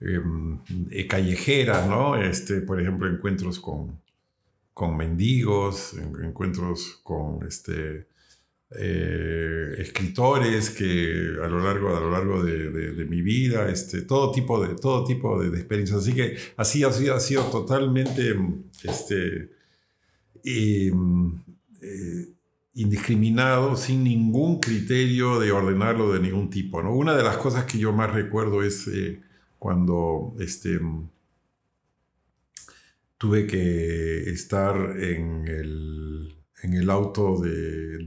Em, 0.00 0.58
eh, 0.90 1.06
callejera, 1.06 1.86
¿no? 1.86 2.16
Este, 2.16 2.62
por 2.62 2.80
ejemplo, 2.80 3.06
encuentros 3.06 3.60
con, 3.60 4.00
con 4.72 4.96
mendigos, 4.96 5.94
encuentros 6.22 7.00
con 7.02 7.46
este, 7.46 8.08
eh, 8.78 9.74
escritores 9.78 10.70
que 10.70 11.34
a 11.42 11.48
lo 11.48 11.60
largo, 11.60 11.96
a 11.96 12.00
lo 12.00 12.10
largo 12.10 12.42
de, 12.42 13.04
mi 13.08 13.22
vida, 13.22 13.68
este, 13.68 14.02
todo 14.02 14.30
tipo 14.30 14.64
de, 14.64 14.76
todo 14.76 15.04
tipo 15.04 15.42
de, 15.42 15.48
experiencias. 15.58 16.00
Así 16.00 16.14
que 16.14 16.36
así 16.56 16.84
ha 16.84 16.92
sido, 16.92 17.14
ha 17.14 17.20
sido 17.20 17.44
totalmente 17.50 18.36
este, 18.84 19.50
eh, 20.44 20.92
indiscriminado, 22.74 23.76
sin 23.76 24.04
ningún 24.04 24.60
criterio 24.60 25.38
de 25.40 25.52
ordenarlo 25.52 26.12
de 26.12 26.20
ningún 26.20 26.50
tipo. 26.50 26.82
¿no? 26.82 26.94
Una 26.94 27.16
de 27.16 27.22
las 27.22 27.36
cosas 27.36 27.64
que 27.64 27.78
yo 27.78 27.92
más 27.92 28.12
recuerdo 28.12 28.62
es 28.62 28.86
eh, 28.88 29.20
cuando 29.58 30.34
este, 30.38 30.80
tuve 33.18 33.46
que 33.46 34.30
estar 34.30 34.76
en 34.98 35.46
el 35.48 36.39
en 36.62 36.74
el 36.74 36.90
auto 36.90 37.40
de, 37.40 38.06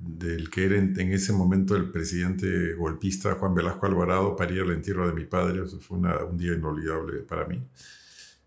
del 0.00 0.50
que 0.50 0.64
era 0.64 0.76
en, 0.76 1.12
ese 1.12 1.32
momento 1.32 1.76
el 1.76 1.90
presidente 1.90 2.74
golpista 2.74 3.34
Juan 3.34 3.54
Velasco 3.54 3.86
Alvarado 3.86 4.36
para 4.36 4.52
ir 4.52 4.60
al 4.60 4.72
entierro 4.72 5.06
de 5.06 5.14
mi 5.14 5.24
padre. 5.24 5.64
Eso 5.64 5.80
fue 5.80 5.98
un 5.98 6.38
día 6.38 6.54
inolvidable 6.54 7.20
para 7.22 7.46
mí. 7.46 7.60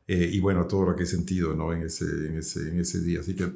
Eh, 0.07 0.29
y 0.31 0.39
bueno, 0.39 0.67
todo 0.67 0.85
lo 0.85 0.95
que 0.95 1.03
he 1.03 1.05
sentido 1.05 1.53
¿no? 1.53 1.73
en, 1.73 1.83
ese, 1.83 2.05
en, 2.05 2.37
ese, 2.37 2.69
en 2.69 2.79
ese 2.79 3.01
día. 3.01 3.19
Así 3.19 3.35
que 3.35 3.51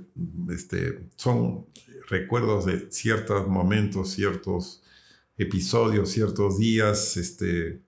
este, 0.50 1.10
son 1.16 1.68
recuerdos 2.10 2.66
de 2.66 2.92
ciertos 2.92 3.48
momentos, 3.48 4.12
ciertos 4.12 4.84
episodios, 5.38 6.10
ciertos 6.10 6.58
días, 6.58 7.18
este, 7.18 7.82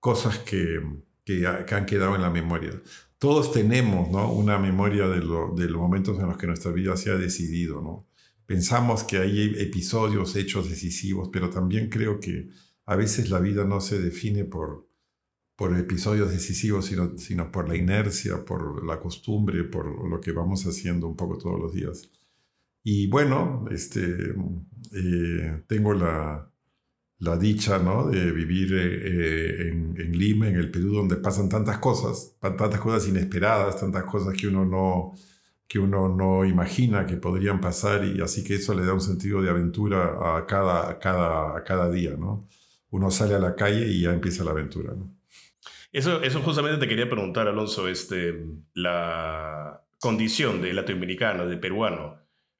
cosas 0.00 0.38
que, 0.38 0.82
que, 1.24 1.46
que 1.66 1.74
han 1.74 1.86
quedado 1.86 2.14
en 2.14 2.22
la 2.22 2.30
memoria 2.30 2.72
todos 3.20 3.52
tenemos 3.52 4.10
¿no? 4.10 4.32
una 4.32 4.58
memoria 4.58 5.06
de, 5.06 5.20
de, 5.20 5.68
los 5.70 5.76
momentos 5.76 6.18
en 6.18 6.26
los 6.26 6.38
que 6.38 6.46
nuestra 6.46 6.72
vida 6.72 6.96
se 6.96 7.10
ha 7.10 7.16
decidido. 7.16 7.82
¿no? 7.82 8.08
Pensamos 8.46 9.04
que 9.04 9.18
hay 9.18 9.54
episodios, 9.58 10.34
hechos 10.36 10.70
decisivos, 10.70 11.28
pero 11.30 11.50
también 11.50 11.90
creo 11.90 12.18
que 12.18 12.48
a 12.86 12.96
veces 12.96 13.28
la 13.28 13.38
vida 13.38 13.66
no 13.66 13.82
se 13.82 14.00
define 14.00 14.44
por, 14.46 14.88
por 15.54 15.78
episodios 15.78 16.30
decisivos, 16.30 16.86
sino, 16.86 17.18
sino 17.18 17.52
por 17.52 17.68
la 17.68 17.76
inercia, 17.76 18.42
por 18.42 18.86
la 18.86 18.98
costumbre, 18.98 19.64
por 19.64 20.08
lo 20.08 20.18
que 20.18 20.32
vamos 20.32 20.64
haciendo 20.64 21.06
un 21.06 21.14
poco 21.14 21.36
todos 21.36 21.60
los 21.60 21.74
días. 21.74 22.10
Y 22.82 23.06
bueno, 23.08 23.66
este, 23.70 24.34
eh, 24.94 25.62
tengo 25.66 25.92
la, 25.92 26.49
la 27.20 27.36
dicha 27.36 27.78
¿no? 27.78 28.08
de 28.08 28.32
vivir 28.32 28.72
eh, 28.72 28.78
eh, 29.04 29.68
en, 29.68 30.18
Lima, 30.18 30.48
en 30.48 30.56
el 30.56 30.70
Perú, 30.70 30.94
donde 30.94 31.16
pasan 31.16 31.48
tantas 31.48 31.78
cosas, 31.78 32.36
tantas 32.40 32.80
cosas 32.80 33.06
inesperadas, 33.08 33.78
tantas 33.78 34.04
cosas 34.04 34.34
que 34.34 34.48
uno 34.48 34.64
no, 34.64 35.14
que 35.68 35.78
uno 35.78 36.08
no 36.08 36.46
imagina 36.46 37.06
que 37.06 37.16
podrían 37.16 37.60
pasar 37.60 38.04
y 38.04 38.22
así 38.22 38.42
que 38.42 38.54
eso 38.54 38.74
le 38.74 38.86
da 38.86 38.94
un 38.94 39.02
sentido 39.02 39.42
de 39.42 39.50
aventura 39.50 40.36
a 40.36 40.46
cada, 40.46 40.98
cada, 40.98 41.62
cada 41.62 41.90
día. 41.90 42.16
¿no? 42.18 42.48
Uno 42.88 43.10
sale 43.10 43.34
a 43.34 43.38
la 43.38 43.54
calle 43.54 43.86
y 43.86 44.00
ya 44.00 44.12
empieza 44.12 44.42
la 44.42 44.52
aventura. 44.52 44.94
Eso, 45.92 46.22
eso 46.22 46.40
justamente 46.40 46.78
te 46.78 46.88
quería 46.88 47.10
preguntar, 47.10 47.48
Alonso, 47.48 47.86
este, 47.86 48.46
la 48.72 49.84
condición 50.00 50.62
de 50.62 50.72
latinoamericano, 50.72 51.46
de 51.46 51.58
peruano, 51.58 52.16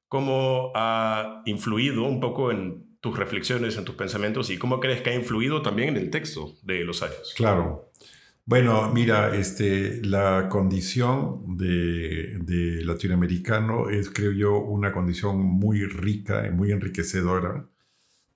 ¿cómo 0.07 0.71
ha 0.75 1.41
influido 1.45 2.03
un 2.03 2.19
poco 2.19 2.51
en 2.51 2.90
tus 3.01 3.17
reflexiones, 3.17 3.77
en 3.77 3.83
tus 3.83 3.95
pensamientos 3.95 4.49
y 4.51 4.57
cómo 4.57 4.79
crees 4.79 5.01
que 5.01 5.09
ha 5.09 5.15
influido 5.15 5.61
también 5.61 5.89
en 5.89 5.97
el 5.97 6.09
texto 6.11 6.55
de 6.61 6.83
los 6.83 7.01
años. 7.01 7.33
Claro. 7.35 7.91
Bueno, 8.45 8.91
mira, 8.93 9.35
este, 9.35 10.03
la 10.03 10.47
condición 10.49 11.57
de, 11.57 12.39
de, 12.39 12.83
latinoamericano 12.83 13.89
es, 13.89 14.09
creo 14.09 14.31
yo, 14.31 14.57
una 14.59 14.91
condición 14.91 15.37
muy 15.37 15.85
rica 15.85 16.47
y 16.47 16.51
muy 16.51 16.71
enriquecedora, 16.71 17.67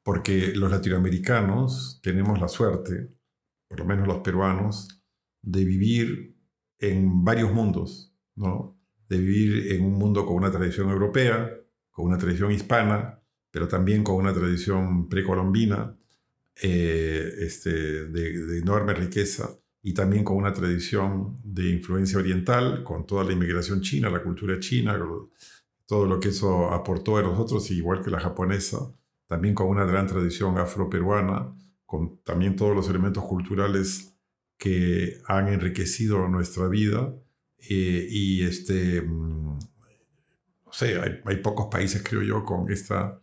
porque 0.04 0.54
los 0.56 0.72
latinoamericanos 0.72 2.00
tenemos 2.04 2.40
la 2.40 2.48
suerte, 2.48 3.10
por 3.68 3.80
lo 3.80 3.86
menos 3.86 4.08
los 4.08 4.20
peruanos, 4.20 5.02
de 5.42 5.66
vivir 5.66 6.36
en 6.80 7.24
varios 7.24 7.52
mundos, 7.52 8.14
¿no? 8.36 8.78
De 9.10 9.18
vivir 9.18 9.74
en 9.74 9.86
un 9.86 9.94
mundo 9.94 10.26
con 10.26 10.36
una 10.36 10.52
tradición 10.52 10.90
europea, 10.90 11.52
con 11.92 12.06
una 12.06 12.18
tradición 12.18 12.52
hispana, 12.52 13.22
pero 13.56 13.70
también 13.70 14.04
con 14.04 14.18
una 14.18 14.34
tradición 14.34 15.08
precolombina 15.08 15.98
eh, 16.62 17.36
este, 17.40 18.10
de, 18.10 18.58
enorme 18.58 18.94
riqueza 18.94 19.50
y 19.82 19.94
también 19.94 20.26
con 20.26 20.36
una 20.36 20.52
tradición 20.52 21.40
de 21.42 21.70
influencia 21.70 22.20
oriental, 22.20 22.84
con 22.84 23.06
toda 23.08 23.24
la 23.24 23.32
inmigración 23.32 23.80
china, 23.80 24.10
la 24.10 24.22
cultura 24.22 24.60
china, 24.60 25.00
todo 25.86 26.06
lo 26.06 26.20
que 26.20 26.28
eso 26.30 26.70
aportó 26.74 27.16
a 27.16 27.22
nosotros, 27.22 27.72
igual 27.72 28.02
que 28.02 28.12
la 28.12 28.20
japonesa, 28.20 28.94
también 29.26 29.56
con 29.56 29.68
una 29.68 29.86
gran 29.86 30.06
tradición 30.06 30.58
afroperuana, 30.58 31.56
con 31.86 32.18
también 32.26 32.58
todos 32.58 32.76
los 32.76 32.90
elementos 32.90 33.24
culturales 33.24 34.18
que 34.58 35.22
han 35.28 35.48
enriquecido 35.48 36.28
nuestra 36.28 36.68
vida. 36.68 37.16
Eh, 37.70 38.06
y 38.10 38.44
este, 38.44 39.02
mm, 39.02 39.60
no 40.66 40.74
sé, 40.74 41.00
hay, 41.00 41.22
hay, 41.24 41.38
pocos 41.38 41.68
países, 41.72 42.04
creo 42.04 42.22
yo, 42.22 42.44
con 42.44 42.70
esta 42.70 43.22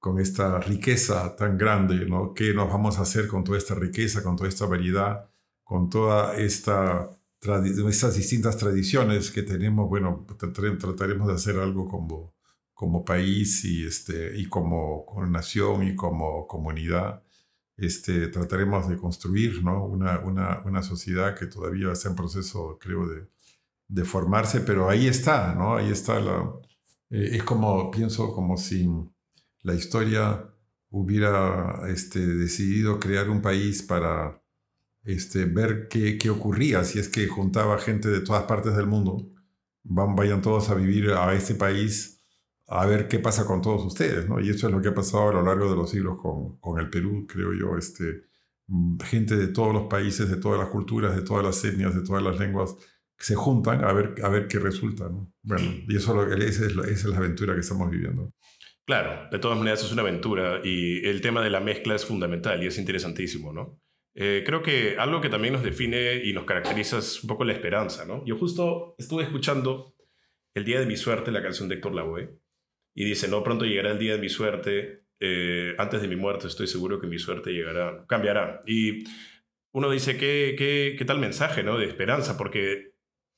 con 0.00 0.18
esta 0.18 0.58
riqueza 0.60 1.36
tan 1.36 1.58
grande, 1.58 2.06
¿no? 2.06 2.32
¿Qué 2.34 2.54
nos 2.54 2.68
vamos 2.68 2.98
a 2.98 3.02
hacer 3.02 3.28
con 3.28 3.44
toda 3.44 3.58
esta 3.58 3.74
riqueza, 3.74 4.22
con 4.22 4.34
toda 4.34 4.48
esta 4.48 4.66
variedad, 4.66 5.30
con 5.62 5.90
toda 5.90 6.36
esta 6.36 7.10
estas 7.88 8.16
distintas 8.16 8.56
tradiciones 8.56 9.30
que 9.30 9.42
tenemos? 9.42 9.88
Bueno, 9.88 10.26
trataremos 10.38 11.28
de 11.28 11.34
hacer 11.34 11.58
algo 11.58 11.86
como, 11.88 12.34
como 12.74 13.04
país 13.04 13.64
y, 13.64 13.86
este, 13.86 14.38
y 14.38 14.46
como, 14.46 15.04
como 15.06 15.26
nación 15.26 15.86
y 15.86 15.94
como 15.94 16.46
comunidad. 16.46 17.22
Este, 17.76 18.28
trataremos 18.28 18.88
de 18.88 18.96
construir 18.98 19.62
¿no? 19.64 19.84
una, 19.86 20.18
una, 20.20 20.62
una, 20.66 20.82
sociedad 20.82 21.34
que 21.34 21.46
todavía 21.46 21.92
está 21.92 22.10
en 22.10 22.16
proceso, 22.16 22.78
creo, 22.78 23.06
de, 23.06 23.26
de 23.88 24.04
formarse, 24.04 24.60
pero 24.60 24.88
ahí 24.90 25.06
está, 25.08 25.54
¿no? 25.54 25.76
Ahí 25.76 25.90
está 25.90 26.20
la... 26.20 26.52
Eh, 27.10 27.36
es 27.36 27.42
como, 27.42 27.90
pienso, 27.90 28.32
como 28.34 28.56
si 28.58 28.86
la 29.62 29.74
historia 29.74 30.44
hubiera 30.90 31.82
este, 31.88 32.26
decidido 32.26 32.98
crear 32.98 33.30
un 33.30 33.42
país 33.42 33.82
para 33.82 34.42
este, 35.04 35.44
ver 35.44 35.88
qué, 35.88 36.18
qué, 36.18 36.30
ocurría, 36.30 36.84
si 36.84 36.98
es 36.98 37.08
que 37.08 37.26
juntaba 37.28 37.78
gente 37.78 38.08
de 38.08 38.20
todas 38.20 38.44
partes 38.44 38.76
del 38.76 38.86
mundo, 38.86 39.30
van, 39.82 40.14
vayan 40.16 40.42
todos 40.42 40.70
a 40.70 40.74
vivir 40.74 41.10
a 41.12 41.32
este 41.34 41.54
país 41.54 42.20
a 42.70 42.86
ver 42.86 43.08
qué 43.08 43.18
pasa 43.18 43.46
con 43.46 43.60
todos 43.60 43.84
ustedes, 43.84 44.28
¿no? 44.28 44.40
Y 44.40 44.48
eso 44.48 44.68
es 44.68 44.72
lo 44.72 44.80
que 44.80 44.88
ha 44.88 44.94
pasado 44.94 45.30
a 45.30 45.32
lo 45.32 45.42
largo 45.42 45.68
de 45.68 45.76
los 45.76 45.90
siglos 45.90 46.18
con, 46.20 46.56
con 46.58 46.78
el 46.78 46.88
Perú, 46.88 47.26
creo 47.28 47.52
yo, 47.52 47.76
este, 47.76 48.22
gente 49.04 49.36
de 49.36 49.48
todos 49.48 49.74
los 49.74 49.88
países, 49.88 50.30
de 50.30 50.36
todas 50.36 50.58
las 50.58 50.68
culturas, 50.68 51.16
de 51.16 51.22
todas 51.22 51.44
las 51.44 51.64
etnias, 51.64 51.94
de 51.94 52.02
todas 52.02 52.22
las 52.22 52.38
lenguas, 52.38 52.76
se 53.18 53.34
juntan 53.34 53.84
a 53.84 53.92
ver, 53.92 54.14
a 54.22 54.28
ver 54.28 54.46
qué 54.46 54.58
resulta, 54.58 55.08
¿no? 55.08 55.32
Bueno, 55.42 55.64
y 55.88 55.96
eso, 55.96 56.32
es, 56.32 56.52
esa 56.52 56.64
es 56.88 57.04
la 57.04 57.16
aventura 57.16 57.54
que 57.54 57.60
estamos 57.60 57.90
viviendo. 57.90 58.32
Claro, 58.90 59.28
de 59.30 59.38
todas 59.38 59.56
maneras 59.56 59.84
es 59.84 59.92
una 59.92 60.02
aventura 60.02 60.62
y 60.64 61.06
el 61.06 61.20
tema 61.20 61.44
de 61.44 61.50
la 61.50 61.60
mezcla 61.60 61.94
es 61.94 62.04
fundamental 62.04 62.60
y 62.60 62.66
es 62.66 62.76
interesantísimo, 62.76 63.52
¿no? 63.52 63.80
Eh, 64.16 64.42
creo 64.44 64.64
que 64.64 64.96
algo 64.98 65.20
que 65.20 65.28
también 65.28 65.54
nos 65.54 65.62
define 65.62 66.24
y 66.24 66.32
nos 66.32 66.42
caracteriza 66.42 66.98
es 66.98 67.22
un 67.22 67.28
poco 67.28 67.44
la 67.44 67.52
esperanza, 67.52 68.04
¿no? 68.04 68.26
Yo 68.26 68.36
justo 68.36 68.96
estuve 68.98 69.22
escuchando 69.22 69.94
El 70.54 70.64
Día 70.64 70.80
de 70.80 70.86
mi 70.86 70.96
Suerte, 70.96 71.30
la 71.30 71.40
canción 71.40 71.68
de 71.68 71.76
Héctor 71.76 71.94
Lavoe, 71.94 72.36
y 72.92 73.04
dice, 73.04 73.28
no, 73.28 73.44
pronto 73.44 73.64
llegará 73.64 73.92
el 73.92 74.00
día 74.00 74.14
de 74.14 74.20
mi 74.20 74.28
suerte, 74.28 75.04
eh, 75.20 75.76
antes 75.78 76.02
de 76.02 76.08
mi 76.08 76.16
muerte 76.16 76.48
estoy 76.48 76.66
seguro 76.66 77.00
que 77.00 77.06
mi 77.06 77.20
suerte 77.20 77.52
llegará, 77.52 78.04
cambiará. 78.08 78.60
Y 78.66 79.04
uno 79.72 79.88
dice, 79.88 80.16
¿qué, 80.16 80.56
qué, 80.58 80.96
qué 80.98 81.04
tal 81.04 81.20
mensaje, 81.20 81.62
¿no? 81.62 81.78
De 81.78 81.86
esperanza, 81.86 82.36
porque 82.36 82.90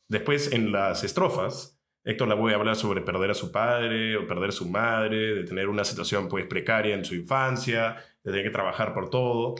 después 0.08 0.50
en 0.50 0.72
las 0.72 1.04
estrofas 1.04 1.78
Héctor 2.04 2.28
Lavoe 2.28 2.54
habla 2.54 2.74
sobre 2.74 3.00
perder 3.00 3.30
a 3.30 3.34
su 3.34 3.52
padre 3.52 4.16
o 4.16 4.26
perder 4.26 4.48
a 4.48 4.52
su 4.52 4.68
madre, 4.68 5.34
de 5.34 5.44
tener 5.44 5.68
una 5.68 5.84
situación 5.84 6.28
pues 6.28 6.46
precaria 6.46 6.94
en 6.94 7.04
su 7.04 7.14
infancia, 7.14 7.96
de 8.24 8.32
tener 8.32 8.44
que 8.44 8.50
trabajar 8.50 8.92
por 8.92 9.08
todo. 9.10 9.54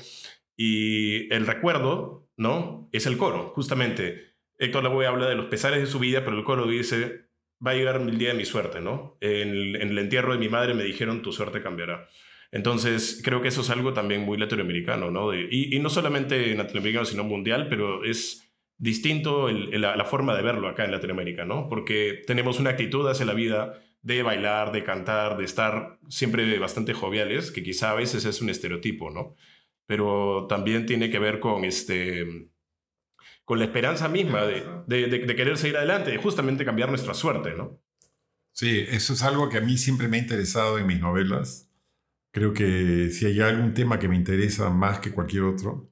Y 0.57 1.33
el 1.33 1.47
recuerdo, 1.47 2.29
¿no? 2.37 2.89
Es 2.93 3.07
el 3.07 3.17
coro, 3.17 3.53
justamente. 3.55 4.33
Héctor 4.59 4.83
Lavoe 4.83 5.07
habla 5.07 5.29
de 5.29 5.35
los 5.35 5.47
pesares 5.47 5.81
de 5.81 5.87
su 5.87 5.99
vida, 5.99 6.25
pero 6.25 6.37
el 6.37 6.45
coro 6.45 6.67
dice, 6.67 7.27
va 7.65 7.73
a 7.73 7.75
llegar 7.75 7.97
el 7.97 8.19
día 8.19 8.31
de 8.31 8.35
mi 8.35 8.45
suerte, 8.45 8.81
¿no? 8.81 9.17
En 9.21 9.77
el, 9.77 9.99
entierro 9.99 10.33
de 10.33 10.39
mi 10.39 10.49
madre 10.49 10.75
me 10.75 10.85
dijeron, 10.85 11.23
tu 11.23 11.33
suerte 11.33 11.63
cambiará. 11.63 12.09
Entonces, 12.51 13.23
creo 13.25 13.41
que 13.41 13.49
eso 13.49 13.63
es 13.63 13.71
algo 13.71 13.93
también 13.93 14.23
muy 14.23 14.37
latinoamericano, 14.37 15.11
¿no? 15.11 15.35
y, 15.35 15.75
y, 15.75 15.79
no 15.79 15.89
solamente 15.89 16.55
latinoamericano, 16.55 17.07
sino 17.07 17.25
mundial, 17.25 17.69
pero 17.71 18.05
es 18.05 18.52
distinto 18.83 19.49
la, 19.49 20.05
forma 20.05 20.35
de 20.35 20.43
verlo 20.43 20.67
acá 20.67 20.85
en 20.85 20.91
Latinoamérica, 20.91 21.45
¿no? 21.45 21.69
Porque 21.69 22.21
tenemos 22.27 22.59
una 22.59 22.71
actitud 22.71 23.09
hacia 23.09 23.25
la 23.25 23.33
vida 23.33 23.81
de 24.03 24.25
bailar, 24.25 24.73
de 24.73 24.83
cantar, 24.83 25.37
de 25.37 25.45
estar 25.45 26.01
siempre 26.09 26.59
bastante 26.59 26.93
joviales, 26.93 27.53
que 27.53 27.63
quizá 27.63 27.93
a 27.93 27.95
veces 27.95 28.25
es 28.25 28.43
un 28.43 28.51
estereotipo, 28.51 29.13
¿no? 29.13 29.37
Pero 29.87 30.49
también 30.49 30.85
tiene 30.85 31.11
que 31.11 31.21
ver 31.21 31.39
con 31.39 31.65
este 31.65 32.51
con 33.45 33.61
la 33.61 33.67
esperanza 33.67 34.09
misma 34.09 34.45
de, 34.47 34.65
de, 34.89 35.37
querer 35.37 35.59
seguir 35.59 35.77
adelante 35.77 36.13
y 36.13 36.19
justamente 36.19 36.65
cambiar 36.65 36.89
nuestra 36.89 37.15
suerte, 37.15 37.55
¿no? 37.55 37.81
Sí, 38.51 38.85
eso 38.89 39.13
es 39.13 39.23
algo 39.23 39.49
que 39.49 39.59
a 39.59 39.61
mí 39.61 39.79
siempre 39.79 40.09
me 40.09 40.17
ha 40.17 40.21
interesado 40.21 40.79
en 40.79 40.89
mis 40.89 40.99
novelas. 40.99 41.71
Creo 42.33 42.53
que 42.53 43.11
si 43.11 43.27
hay 43.27 43.41
algún 43.41 43.75
tema 43.75 44.01
que 44.01 44.09
me 44.09 44.17
interesa 44.17 44.71
más 44.71 44.99
que 44.99 45.13
cualquier 45.13 45.45
otro, 45.45 45.89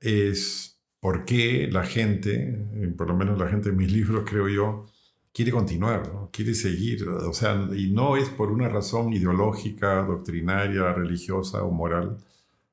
es 0.00 0.75
por 1.06 1.24
qué 1.24 1.68
la 1.70 1.84
gente, 1.84 2.66
eh, 2.74 2.92
por 2.98 3.06
lo 3.06 3.16
menos 3.16 3.38
la 3.38 3.46
gente 3.46 3.70
de 3.70 3.76
mis 3.76 3.92
libros, 3.98 4.28
creo 4.28 4.48
yo, 4.48 4.86
quiere 5.32 5.52
continuar, 5.52 6.30
quiere 6.32 6.52
seguir. 6.52 7.08
O 7.08 7.32
sea, 7.32 7.68
y 7.76 7.92
no 7.92 8.16
es 8.16 8.28
por 8.28 8.50
una 8.50 8.68
razón 8.68 9.12
ideológica, 9.12 10.02
doctrinaria, 10.02 10.92
religiosa 10.92 11.62
o 11.62 11.70
moral, 11.70 12.18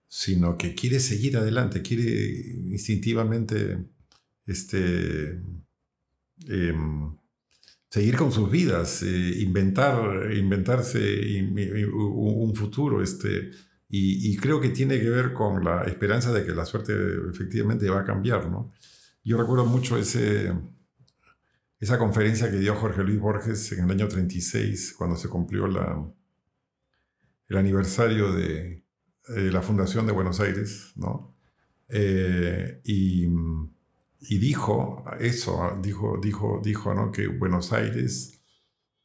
sino 0.07 0.57
que 0.57 0.73
quiere 0.73 0.99
seguir 0.99 1.37
adelante, 1.37 1.83
quiere 1.83 2.03
instintivamente 2.71 3.85
este, 4.47 5.39
em, 6.47 7.15
seguir 7.87 8.17
con 8.17 8.31
sus 8.31 8.49
vidas, 8.49 9.03
eh, 9.03 9.41
inventar, 9.41 10.33
inventarse 10.33 10.99
un 11.93 12.55
futuro. 12.55 13.03
Este, 13.03 13.51
y, 13.95 14.35
creo 14.37 14.59
que 14.59 14.69
tiene 14.69 14.99
que 14.99 15.09
ver 15.09 15.33
con 15.33 15.63
la 15.63 15.83
esperanza 15.83 16.31
de 16.33 16.43
que 16.43 16.51
la 16.53 16.65
suerte 16.65 16.93
efectivamente 17.29 17.87
va 17.89 18.01
a 18.01 18.03
cambiar. 18.03 18.49
¿no? 18.49 18.71
Yo 19.23 19.37
recuerdo 19.37 19.65
mucho 19.65 19.97
ese, 19.97 20.51
esa 21.79 21.99
conferencia 21.99 22.49
que 22.49 22.57
dio 22.57 22.73
Jorge 22.73 23.03
Luis 23.03 23.19
Borges 23.19 23.71
en 23.73 23.85
el 23.85 23.91
año 23.91 24.07
36, 24.07 24.95
cuando 24.97 25.15
se 25.15 25.29
cumplió 25.29 25.67
la, 25.67 26.03
el 27.47 27.57
aniversario 27.57 28.33
de, 28.33 28.83
la 29.27 29.61
Fundación 29.61 30.07
de 30.07 30.13
Buenos 30.13 30.39
Aires. 30.39 30.93
¿no? 30.95 31.37
Eh, 31.87 32.81
y 32.83 33.27
y 34.25 34.37
dijo 34.37 35.03
eso, 35.19 35.77
dijo, 35.81 36.17
dijo, 36.21 36.61
dijo 36.63 36.93
¿no? 36.93 37.11
que 37.11 37.27
Buenos 37.27 37.73
Aires, 37.73 38.41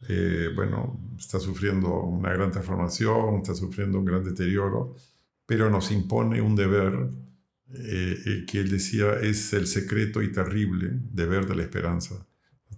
eh, 0.07 0.51
bueno, 0.55 1.15
está 1.19 1.41
sufriendo 1.41 2.03
una 2.03 2.33
gran 2.33 2.51
transformación, 2.51 3.37
está 3.37 3.55
sufriendo 3.55 3.99
un 3.99 4.05
gran 4.05 4.23
deterioro, 4.23 4.95
pero 5.45 5.71
nos 5.71 5.91
impone 5.91 6.41
un 6.41 6.55
deber 6.55 7.11
eh, 7.71 8.17
eh, 8.25 8.45
que 8.47 8.61
él 8.61 8.71
decía 8.71 9.15
es 9.21 9.53
el 9.53 9.67
secreto 9.67 10.23
y 10.23 10.33
terrible 10.33 10.91
deber 10.93 11.47
de 11.47 11.57
la 11.57 11.63
esperanza. 11.63 12.27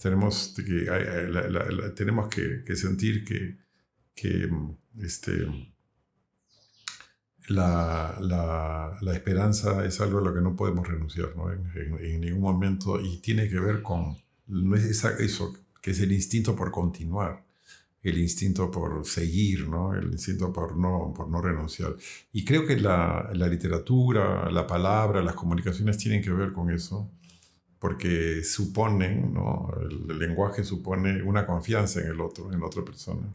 Tenemos 0.00 0.54
que, 0.56 1.92
tenemos 1.94 2.28
que, 2.28 2.74
sentir 2.74 3.22
que, 3.22 3.58
que 4.14 4.48
este, 4.98 5.46
la, 7.48 8.16
la, 8.18 8.96
la, 9.00 9.12
esperanza 9.12 9.84
es 9.84 10.00
algo 10.00 10.18
a 10.18 10.22
lo 10.22 10.32
que 10.32 10.40
no 10.40 10.56
podemos 10.56 10.88
renunciar 10.88 11.36
¿no? 11.36 11.52
En, 11.52 12.20
ningún 12.20 12.40
momento 12.40 12.98
y 12.98 13.20
tiene 13.20 13.46
que 13.48 13.60
ver 13.60 13.82
con, 13.82 14.16
no 14.46 14.74
es 14.74 15.04
eso, 15.04 15.52
que 15.80 15.92
es 15.92 16.00
el 16.00 16.12
instinto 16.12 16.54
por 16.56 16.70
continuar, 16.70 17.44
el 18.02 18.18
instinto 18.18 18.70
por 18.70 19.04
seguir, 19.06 19.68
¿no? 19.68 19.94
el 19.94 20.12
instinto 20.12 20.52
por 20.52 20.76
no, 20.76 21.12
por 21.14 21.28
no 21.28 21.40
renunciar. 21.42 21.94
Y 22.32 22.44
creo 22.44 22.66
que 22.66 22.76
la, 22.76 23.30
la 23.34 23.48
literatura, 23.48 24.50
la 24.50 24.66
palabra, 24.66 25.22
las 25.22 25.34
comunicaciones 25.34 25.98
tienen 25.98 26.22
que 26.22 26.30
ver 26.30 26.52
con 26.52 26.70
eso, 26.70 27.10
porque 27.78 28.42
suponen, 28.44 29.32
¿no? 29.34 29.70
el, 29.80 30.18
lenguaje 30.18 30.64
supone 30.64 31.22
una 31.22 31.46
confianza 31.46 32.00
en 32.00 32.08
el 32.08 32.20
otro, 32.20 32.52
en 32.52 32.60
la 32.60 32.66
otra 32.66 32.84
persona 32.84 33.34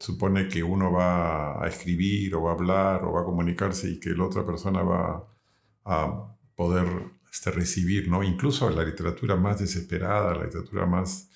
supone 0.00 0.48
que 0.48 0.62
uno 0.62 0.90
va 0.90 1.62
a 1.62 1.68
escribir 1.68 2.34
o 2.34 2.42
va 2.42 2.52
a 2.52 2.54
hablar 2.54 3.04
o 3.04 3.12
va 3.12 3.20
a 3.20 3.24
comunicarse 3.24 3.90
y 3.90 4.00
que 4.00 4.10
la 4.10 4.24
otra 4.24 4.46
persona 4.46 4.82
va 4.82 5.28
a 5.84 6.36
poder 6.56 6.86
este, 7.30 7.50
recibir, 7.50 8.08
¿no? 8.08 8.22
Incluso 8.22 8.70
la 8.70 8.82
literatura 8.82 9.36
más 9.36 9.60
desesperada, 9.60 10.34
la 10.34 10.44
literatura 10.44 10.86
más 10.86 11.28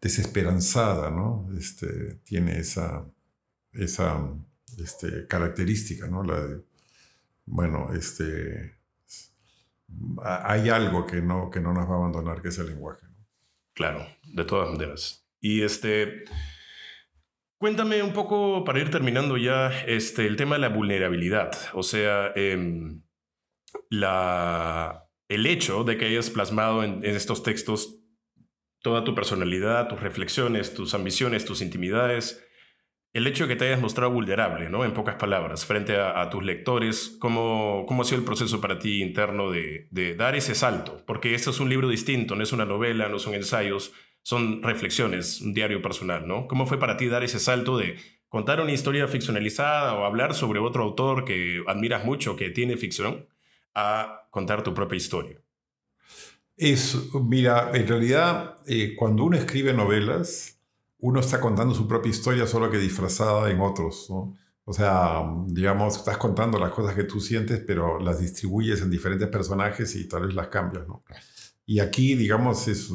desesperanzada, 0.00 1.10
¿no? 1.10 1.48
Este, 1.58 2.16
tiene 2.24 2.58
esa, 2.58 3.06
esa 3.72 4.34
este, 4.78 5.26
característica, 5.26 6.06
¿no? 6.06 6.22
La 6.22 6.60
bueno, 7.46 7.92
este, 7.94 8.76
hay 10.22 10.68
algo 10.68 11.04
que 11.04 11.20
no, 11.20 11.50
que 11.50 11.60
no 11.60 11.72
nos 11.72 11.88
va 11.88 11.94
a 11.94 11.98
abandonar, 11.98 12.40
que 12.40 12.48
es 12.48 12.58
el 12.58 12.68
lenguaje. 12.68 13.06
Claro, 13.74 14.06
de 14.22 14.44
todas 14.44 14.70
maneras. 14.70 15.26
Y 15.40 15.62
este, 15.62 16.24
Cuéntame 17.60 18.02
un 18.02 18.14
poco, 18.14 18.64
para 18.64 18.80
ir 18.80 18.90
terminando 18.90 19.36
ya, 19.36 19.82
este, 19.86 20.26
el 20.26 20.36
tema 20.36 20.54
de 20.54 20.62
la 20.62 20.70
vulnerabilidad. 20.70 21.50
O 21.74 21.82
sea, 21.82 22.32
em, 22.34 23.02
la, 23.90 25.10
el 25.28 25.44
hecho 25.44 25.84
de 25.84 25.98
que 25.98 26.06
hayas 26.06 26.30
plasmado 26.30 26.82
en, 26.82 27.04
estos 27.04 27.42
textos 27.42 27.99
toda 28.82 29.04
tu 29.04 29.14
personalidad, 29.14 29.88
tus 29.88 30.00
reflexiones, 30.00 30.74
tus 30.74 30.94
ambiciones, 30.94 31.44
tus 31.44 31.62
intimidades, 31.62 32.44
el 33.12 33.26
hecho 33.26 33.44
de 33.44 33.48
que 33.48 33.56
te 33.56 33.66
hayas 33.66 33.80
mostrado 33.80 34.12
vulnerable, 34.12 34.70
¿no? 34.70 34.84
En 34.84 34.94
pocas 34.94 35.16
palabras, 35.16 35.66
frente 35.66 35.96
a, 35.96 36.30
tus 36.30 36.44
lectores, 36.44 37.16
¿cómo, 37.18 37.84
¿cómo, 37.86 38.02
ha 38.02 38.04
sido 38.04 38.18
el 38.18 38.24
proceso 38.24 38.60
para 38.60 38.78
ti 38.78 39.02
interno 39.02 39.50
de, 39.50 39.88
de, 39.90 40.14
dar 40.14 40.36
ese 40.36 40.54
salto? 40.54 41.02
Porque 41.06 41.34
esto 41.34 41.50
es 41.50 41.58
un 41.58 41.68
libro 41.68 41.88
distinto, 41.88 42.36
no 42.36 42.42
es 42.42 42.52
una 42.52 42.64
novela, 42.64 43.08
no 43.08 43.18
son 43.18 43.34
ensayos, 43.34 43.92
son 44.22 44.62
reflexiones, 44.62 45.40
un 45.40 45.54
diario 45.54 45.82
personal, 45.82 46.26
¿no? 46.28 46.46
¿Cómo 46.46 46.66
fue 46.66 46.78
para 46.78 46.96
ti 46.96 47.08
dar 47.08 47.24
ese 47.24 47.40
salto 47.40 47.76
de 47.76 47.96
contar 48.28 48.60
una 48.60 48.72
historia 48.72 49.08
ficcionalizada 49.08 49.94
o 49.94 50.04
hablar 50.04 50.34
sobre 50.34 50.60
otro 50.60 50.84
autor 50.84 51.24
que 51.24 51.64
admiras 51.66 52.04
mucho, 52.04 52.36
que 52.36 52.50
tiene 52.50 52.76
ficción, 52.76 53.28
a 53.74 54.28
contar 54.30 54.62
tu 54.62 54.72
propia 54.72 54.96
historia? 54.96 55.42
Es, 56.62 56.94
mira, 57.14 57.70
en 57.72 57.88
realidad, 57.88 58.58
eh, 58.66 58.94
cuando 58.94 59.24
uno 59.24 59.34
escribe 59.34 59.72
novelas, 59.72 60.58
uno 60.98 61.20
está 61.20 61.40
contando 61.40 61.74
su 61.74 61.88
propia 61.88 62.10
historia, 62.10 62.46
solo 62.46 62.70
que 62.70 62.76
disfrazada 62.76 63.50
en 63.50 63.60
otros, 63.60 64.08
¿no? 64.10 64.36
O 64.66 64.74
sea, 64.74 65.22
digamos, 65.46 65.96
estás 65.96 66.18
contando 66.18 66.58
las 66.58 66.72
cosas 66.72 66.94
que 66.94 67.04
tú 67.04 67.18
sientes, 67.18 67.60
pero 67.66 67.98
las 67.98 68.20
distribuyes 68.20 68.82
en 68.82 68.90
diferentes 68.90 69.26
personajes 69.28 69.96
y 69.96 70.06
tal 70.06 70.26
vez 70.26 70.34
las 70.34 70.48
cambias, 70.48 70.86
¿no? 70.86 71.02
Y 71.64 71.80
aquí, 71.80 72.14
digamos, 72.14 72.68
es 72.68 72.92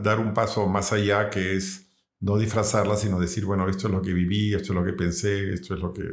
dar 0.00 0.20
un 0.20 0.32
paso 0.32 0.68
más 0.68 0.92
allá, 0.92 1.28
que 1.28 1.56
es 1.56 1.90
no 2.20 2.38
disfrazarla, 2.38 2.94
sino 2.94 3.18
decir, 3.18 3.44
bueno, 3.44 3.68
esto 3.68 3.88
es 3.88 3.94
lo 3.94 4.00
que 4.00 4.12
viví, 4.12 4.54
esto 4.54 4.72
es 4.72 4.78
lo 4.78 4.84
que 4.84 4.92
pensé, 4.92 5.52
esto 5.52 5.74
es 5.74 5.80
lo 5.80 5.92
que, 5.92 6.04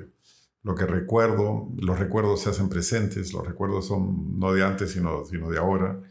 lo 0.64 0.74
que 0.74 0.88
recuerdo. 0.88 1.70
Los 1.78 2.00
recuerdos 2.00 2.42
se 2.42 2.50
hacen 2.50 2.68
presentes, 2.68 3.32
los 3.32 3.46
recuerdos 3.46 3.86
son 3.86 4.40
no 4.40 4.54
de 4.54 4.66
antes, 4.66 4.94
sino, 4.94 5.24
sino 5.26 5.52
de 5.52 5.60
ahora. 5.60 6.02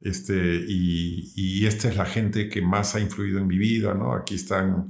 Este, 0.00 0.64
y, 0.66 1.66
esta 1.66 1.88
es 1.88 1.96
la 1.96 2.06
gente 2.06 2.48
que 2.48 2.62
más 2.62 2.94
ha 2.94 3.00
influido 3.00 3.38
en 3.38 3.46
mi 3.46 3.58
vida, 3.58 3.94
¿no? 3.94 4.14
Aquí 4.14 4.34
están 4.34 4.86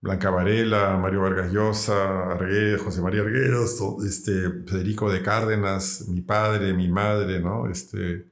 Blanca 0.00 0.30
Varela, 0.30 0.96
Mario 0.98 1.22
Vargas 1.22 1.52
Llosa, 1.52 2.38
José 2.84 3.00
María 3.00 3.22
Arguedos, 3.22 3.80
este, 4.06 4.50
Federico 4.66 5.10
de 5.10 5.22
Cárdenas, 5.22 6.06
mi 6.08 6.20
padre, 6.20 6.74
mi 6.74 6.88
madre, 6.88 7.40
¿no? 7.40 7.68
Este, 7.70 8.30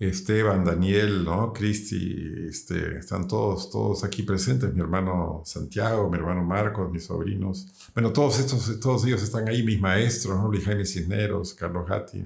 Esteban, 0.00 0.64
Daniel, 0.64 1.24
¿no? 1.24 1.52
Cristi, 1.52 2.46
este, 2.48 2.98
están 2.98 3.28
todos, 3.28 3.70
todos 3.70 4.02
aquí 4.02 4.22
presentes, 4.22 4.72
mi 4.74 4.80
hermano 4.80 5.42
Santiago, 5.44 6.10
mi 6.10 6.16
hermano 6.18 6.42
Marcos, 6.42 6.90
mis 6.90 7.04
sobrinos. 7.04 7.90
Bueno, 7.94 8.12
todos 8.12 8.40
estos, 8.40 8.80
todos 8.80 9.04
ellos 9.06 9.22
están 9.22 9.48
ahí, 9.48 9.62
mis 9.62 9.80
maestros, 9.80 10.36
¿no? 10.36 10.48
Luis 10.48 10.64
Jaime 10.64 10.86
Cisneros, 10.86 11.54
Carlos 11.54 11.86
Gatti, 11.86 12.24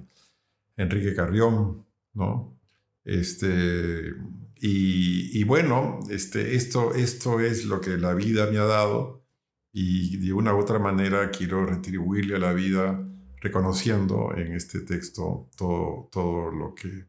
Enrique 0.77 1.15
Carrión, 1.15 1.85
¿no? 2.15 2.59
Este, 3.05 4.13
y, 4.57 5.39
y, 5.39 5.45
bueno, 5.45 6.01
este, 6.11 6.55
esto, 6.55 6.95
esto 6.95 7.41
es 7.41 7.67
lo 7.67 7.81
que 7.81 7.99
la 7.99 8.15
vida 8.15 8.51
me 8.51 8.59
ha 8.59 8.65
dado 8.65 9.27
y 9.73 10.17
de 10.19 10.33
una 10.33 10.55
u 10.55 10.61
otra 10.61 10.79
manera 10.79 11.31
quiero 11.31 11.67
retribuirle 11.67 12.37
a 12.37 12.39
la 12.39 12.53
vida 12.53 13.07
reconociendo 13.41 14.33
en 14.35 14.55
este 14.55 14.81
texto 14.81 15.51
todo, 15.57 16.09
todo 16.11 16.51
lo 16.51 16.75
que 16.75 17.07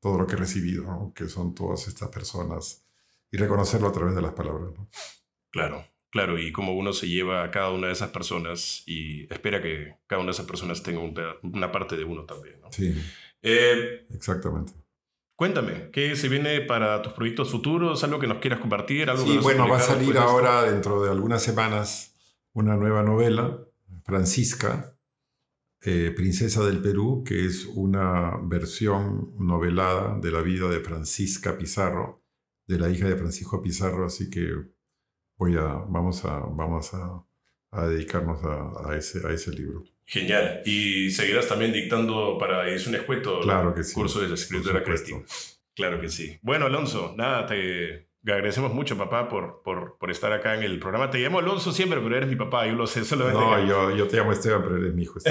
todo 0.00 0.18
lo 0.18 0.26
que 0.26 0.34
he 0.34 0.38
recibido, 0.38 1.12
que 1.14 1.28
son 1.28 1.54
todas 1.54 1.88
estas 1.88 2.08
personas, 2.10 2.86
y 3.30 3.36
reconocerlo 3.36 3.88
a 3.88 3.92
través 3.92 4.14
de 4.14 4.22
las 4.22 4.32
palabras. 4.32 4.72
Claro, 5.50 5.84
claro, 6.10 6.38
y 6.38 6.52
como 6.52 6.74
uno 6.74 6.92
se 6.92 7.08
lleva 7.08 7.42
a 7.42 7.50
cada 7.50 7.70
una 7.70 7.88
de 7.88 7.94
esas 7.94 8.10
personas 8.10 8.82
y 8.86 9.24
espera 9.32 9.60
que 9.60 9.96
cada 10.06 10.20
una 10.20 10.28
de 10.28 10.34
esas 10.34 10.46
personas 10.46 10.82
tenga 10.82 11.00
una 11.42 11.72
parte 11.72 11.96
de 11.96 12.04
uno 12.04 12.24
también. 12.24 12.60
Sí, 12.70 12.94
eh, 13.42 14.06
exactamente. 14.10 14.72
Cuéntame, 15.36 15.90
¿qué 15.92 16.16
se 16.16 16.28
viene 16.28 16.60
para 16.62 17.00
tus 17.00 17.12
proyectos 17.12 17.50
futuros? 17.52 18.02
¿Algo 18.02 18.18
que 18.18 18.26
nos 18.26 18.38
quieras 18.38 18.58
compartir? 18.58 19.08
¿Algo 19.08 19.24
sí, 19.24 19.38
bueno, 19.38 19.68
va 19.68 19.76
a 19.76 19.80
salir 19.80 20.18
ahora, 20.18 20.64
dentro 20.64 21.04
de 21.04 21.10
algunas 21.10 21.42
semanas, 21.42 22.16
una 22.52 22.76
nueva 22.76 23.04
novela, 23.04 23.56
Francisca, 24.04 24.98
eh, 25.82 26.12
Princesa 26.16 26.64
del 26.64 26.82
Perú, 26.82 27.22
que 27.24 27.46
es 27.46 27.66
una 27.66 28.36
versión 28.42 29.32
novelada 29.38 30.18
de 30.18 30.32
la 30.32 30.42
vida 30.42 30.68
de 30.68 30.80
Francisca 30.80 31.56
Pizarro, 31.56 32.24
de 32.66 32.78
la 32.78 32.90
hija 32.90 33.06
de 33.08 33.16
Francisco 33.16 33.62
Pizarro, 33.62 34.06
así 34.06 34.28
que 34.28 34.50
voy 35.36 35.56
a, 35.56 35.66
vamos 35.88 36.24
a, 36.24 36.40
vamos 36.40 36.90
a, 36.94 37.24
dedicarnos 37.86 38.40
a, 38.42 38.96
ese, 38.96 39.24
a 39.24 39.30
ese 39.30 39.52
libro. 39.52 39.84
Genial. 40.08 40.62
Y 40.64 41.10
seguirás 41.10 41.46
también 41.48 41.70
dictando 41.70 42.38
para 42.38 42.66
Edición 42.66 42.94
Escueto 42.94 43.40
claro 43.40 43.74
que 43.74 43.82
curso 43.92 44.20
de 44.20 44.32
escritura 44.32 44.82
creativa. 44.82 45.20
Claro 45.76 46.00
que 46.00 46.08
sí. 46.08 46.38
Bueno, 46.40 46.64
Alonso, 46.64 47.14
nada, 47.16 47.44
te 47.44 48.08
agradecemos 48.24 48.72
mucho, 48.72 48.96
papá, 48.96 49.28
por, 49.28 49.62
por, 49.62 49.98
por, 49.98 50.10
estar 50.10 50.32
acá 50.32 50.54
en 50.54 50.62
el 50.62 50.78
programa. 50.78 51.10
Te 51.10 51.18
llamo 51.18 51.40
Alonso 51.40 51.72
siempre, 51.72 52.00
pero 52.00 52.16
eres 52.16 52.28
mi 52.28 52.36
papá, 52.36 52.66
yo 52.66 52.72
lo 52.72 52.86
sé. 52.86 53.04
Solamente 53.04 53.38
no, 53.38 53.66
yo, 53.66 53.94
yo, 53.94 54.08
te 54.08 54.16
llamo 54.16 54.32
Esteban, 54.32 54.62
pero 54.62 54.78
eres 54.78 54.94
mi 54.94 55.02
hijo. 55.02 55.18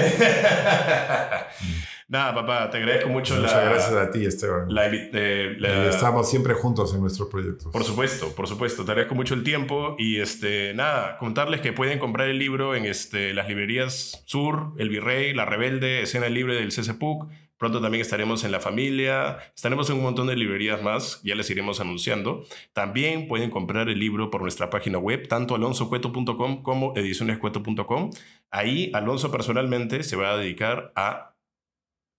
Nada, 2.08 2.34
papá, 2.34 2.70
te 2.70 2.78
agradezco 2.78 3.10
mucho. 3.10 3.34
Muchas 3.36 3.64
gracias 3.66 3.92
a 3.92 4.10
ti, 4.10 4.24
Esteban. 4.24 4.66
Eh, 4.80 5.88
estamos 5.90 6.30
siempre 6.30 6.54
juntos 6.54 6.94
en 6.94 7.02
nuestros 7.02 7.28
proyectos. 7.28 7.70
Por 7.70 7.84
supuesto, 7.84 8.34
por 8.34 8.48
supuesto. 8.48 8.82
Te 8.86 8.92
agradezco 8.92 9.14
mucho 9.14 9.34
el 9.34 9.44
tiempo 9.44 9.94
y 9.98 10.18
este, 10.18 10.72
nada, 10.72 11.18
contarles 11.18 11.60
que 11.60 11.74
pueden 11.74 11.98
comprar 11.98 12.28
el 12.28 12.38
libro 12.38 12.74
en 12.74 12.86
este, 12.86 13.34
las 13.34 13.46
librerías 13.46 14.22
Sur, 14.24 14.72
El 14.78 14.88
Virrey, 14.88 15.34
La 15.34 15.44
Rebelde, 15.44 16.00
Escena 16.00 16.30
Libre 16.30 16.54
del 16.54 16.70
CCPUC. 16.70 17.28
Pronto 17.58 17.82
también 17.82 18.00
estaremos 18.00 18.42
en 18.44 18.52
La 18.52 18.60
Familia, 18.60 19.38
estaremos 19.54 19.90
en 19.90 19.96
un 19.96 20.04
montón 20.04 20.28
de 20.28 20.36
librerías 20.36 20.80
más, 20.80 21.20
ya 21.24 21.34
les 21.34 21.50
iremos 21.50 21.78
anunciando. 21.80 22.44
También 22.72 23.28
pueden 23.28 23.50
comprar 23.50 23.90
el 23.90 23.98
libro 23.98 24.30
por 24.30 24.40
nuestra 24.40 24.70
página 24.70 24.96
web, 24.96 25.28
tanto 25.28 25.56
alonsocueto.com 25.56 26.62
como 26.62 26.94
edicionescueto.com. 26.96 28.10
Ahí 28.50 28.90
Alonso 28.94 29.30
personalmente 29.30 30.04
se 30.04 30.16
va 30.16 30.30
a 30.30 30.36
dedicar 30.38 30.92
a 30.96 31.34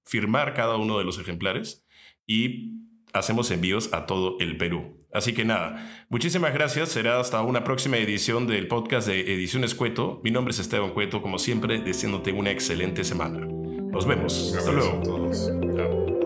firmar 0.10 0.54
cada 0.54 0.78
uno 0.78 0.98
de 0.98 1.04
los 1.04 1.20
ejemplares 1.20 1.86
y 2.26 2.74
hacemos 3.14 3.52
envíos 3.52 3.94
a 3.94 4.06
todo 4.06 4.38
el 4.40 4.58
Perú. 4.58 5.06
Así 5.12 5.34
que 5.34 5.46
nada, 5.46 6.06
muchísimas 6.10 6.54
gracias. 6.54 6.90
Será 6.90 7.20
hasta 7.20 7.42
una 7.42 7.64
próxima 7.64 7.98
edición 7.98 8.48
del 8.48 8.68
podcast 8.68 9.08
de 9.08 9.34
Ediciones 9.34 9.74
Cueto. 9.74 10.20
Mi 10.24 10.32
nombre 10.32 10.52
es 10.52 10.60
Esteban 10.60 10.92
Cueto, 10.92 11.22
como 11.22 11.40
siempre, 11.40 11.80
deseándote 11.80 12.32
una 12.32 12.52
excelente 12.52 13.04
semana. 13.04 13.40
Nos 13.40 14.06
vemos. 14.06 14.54
Hasta 14.56 14.72
luego. 14.72 16.19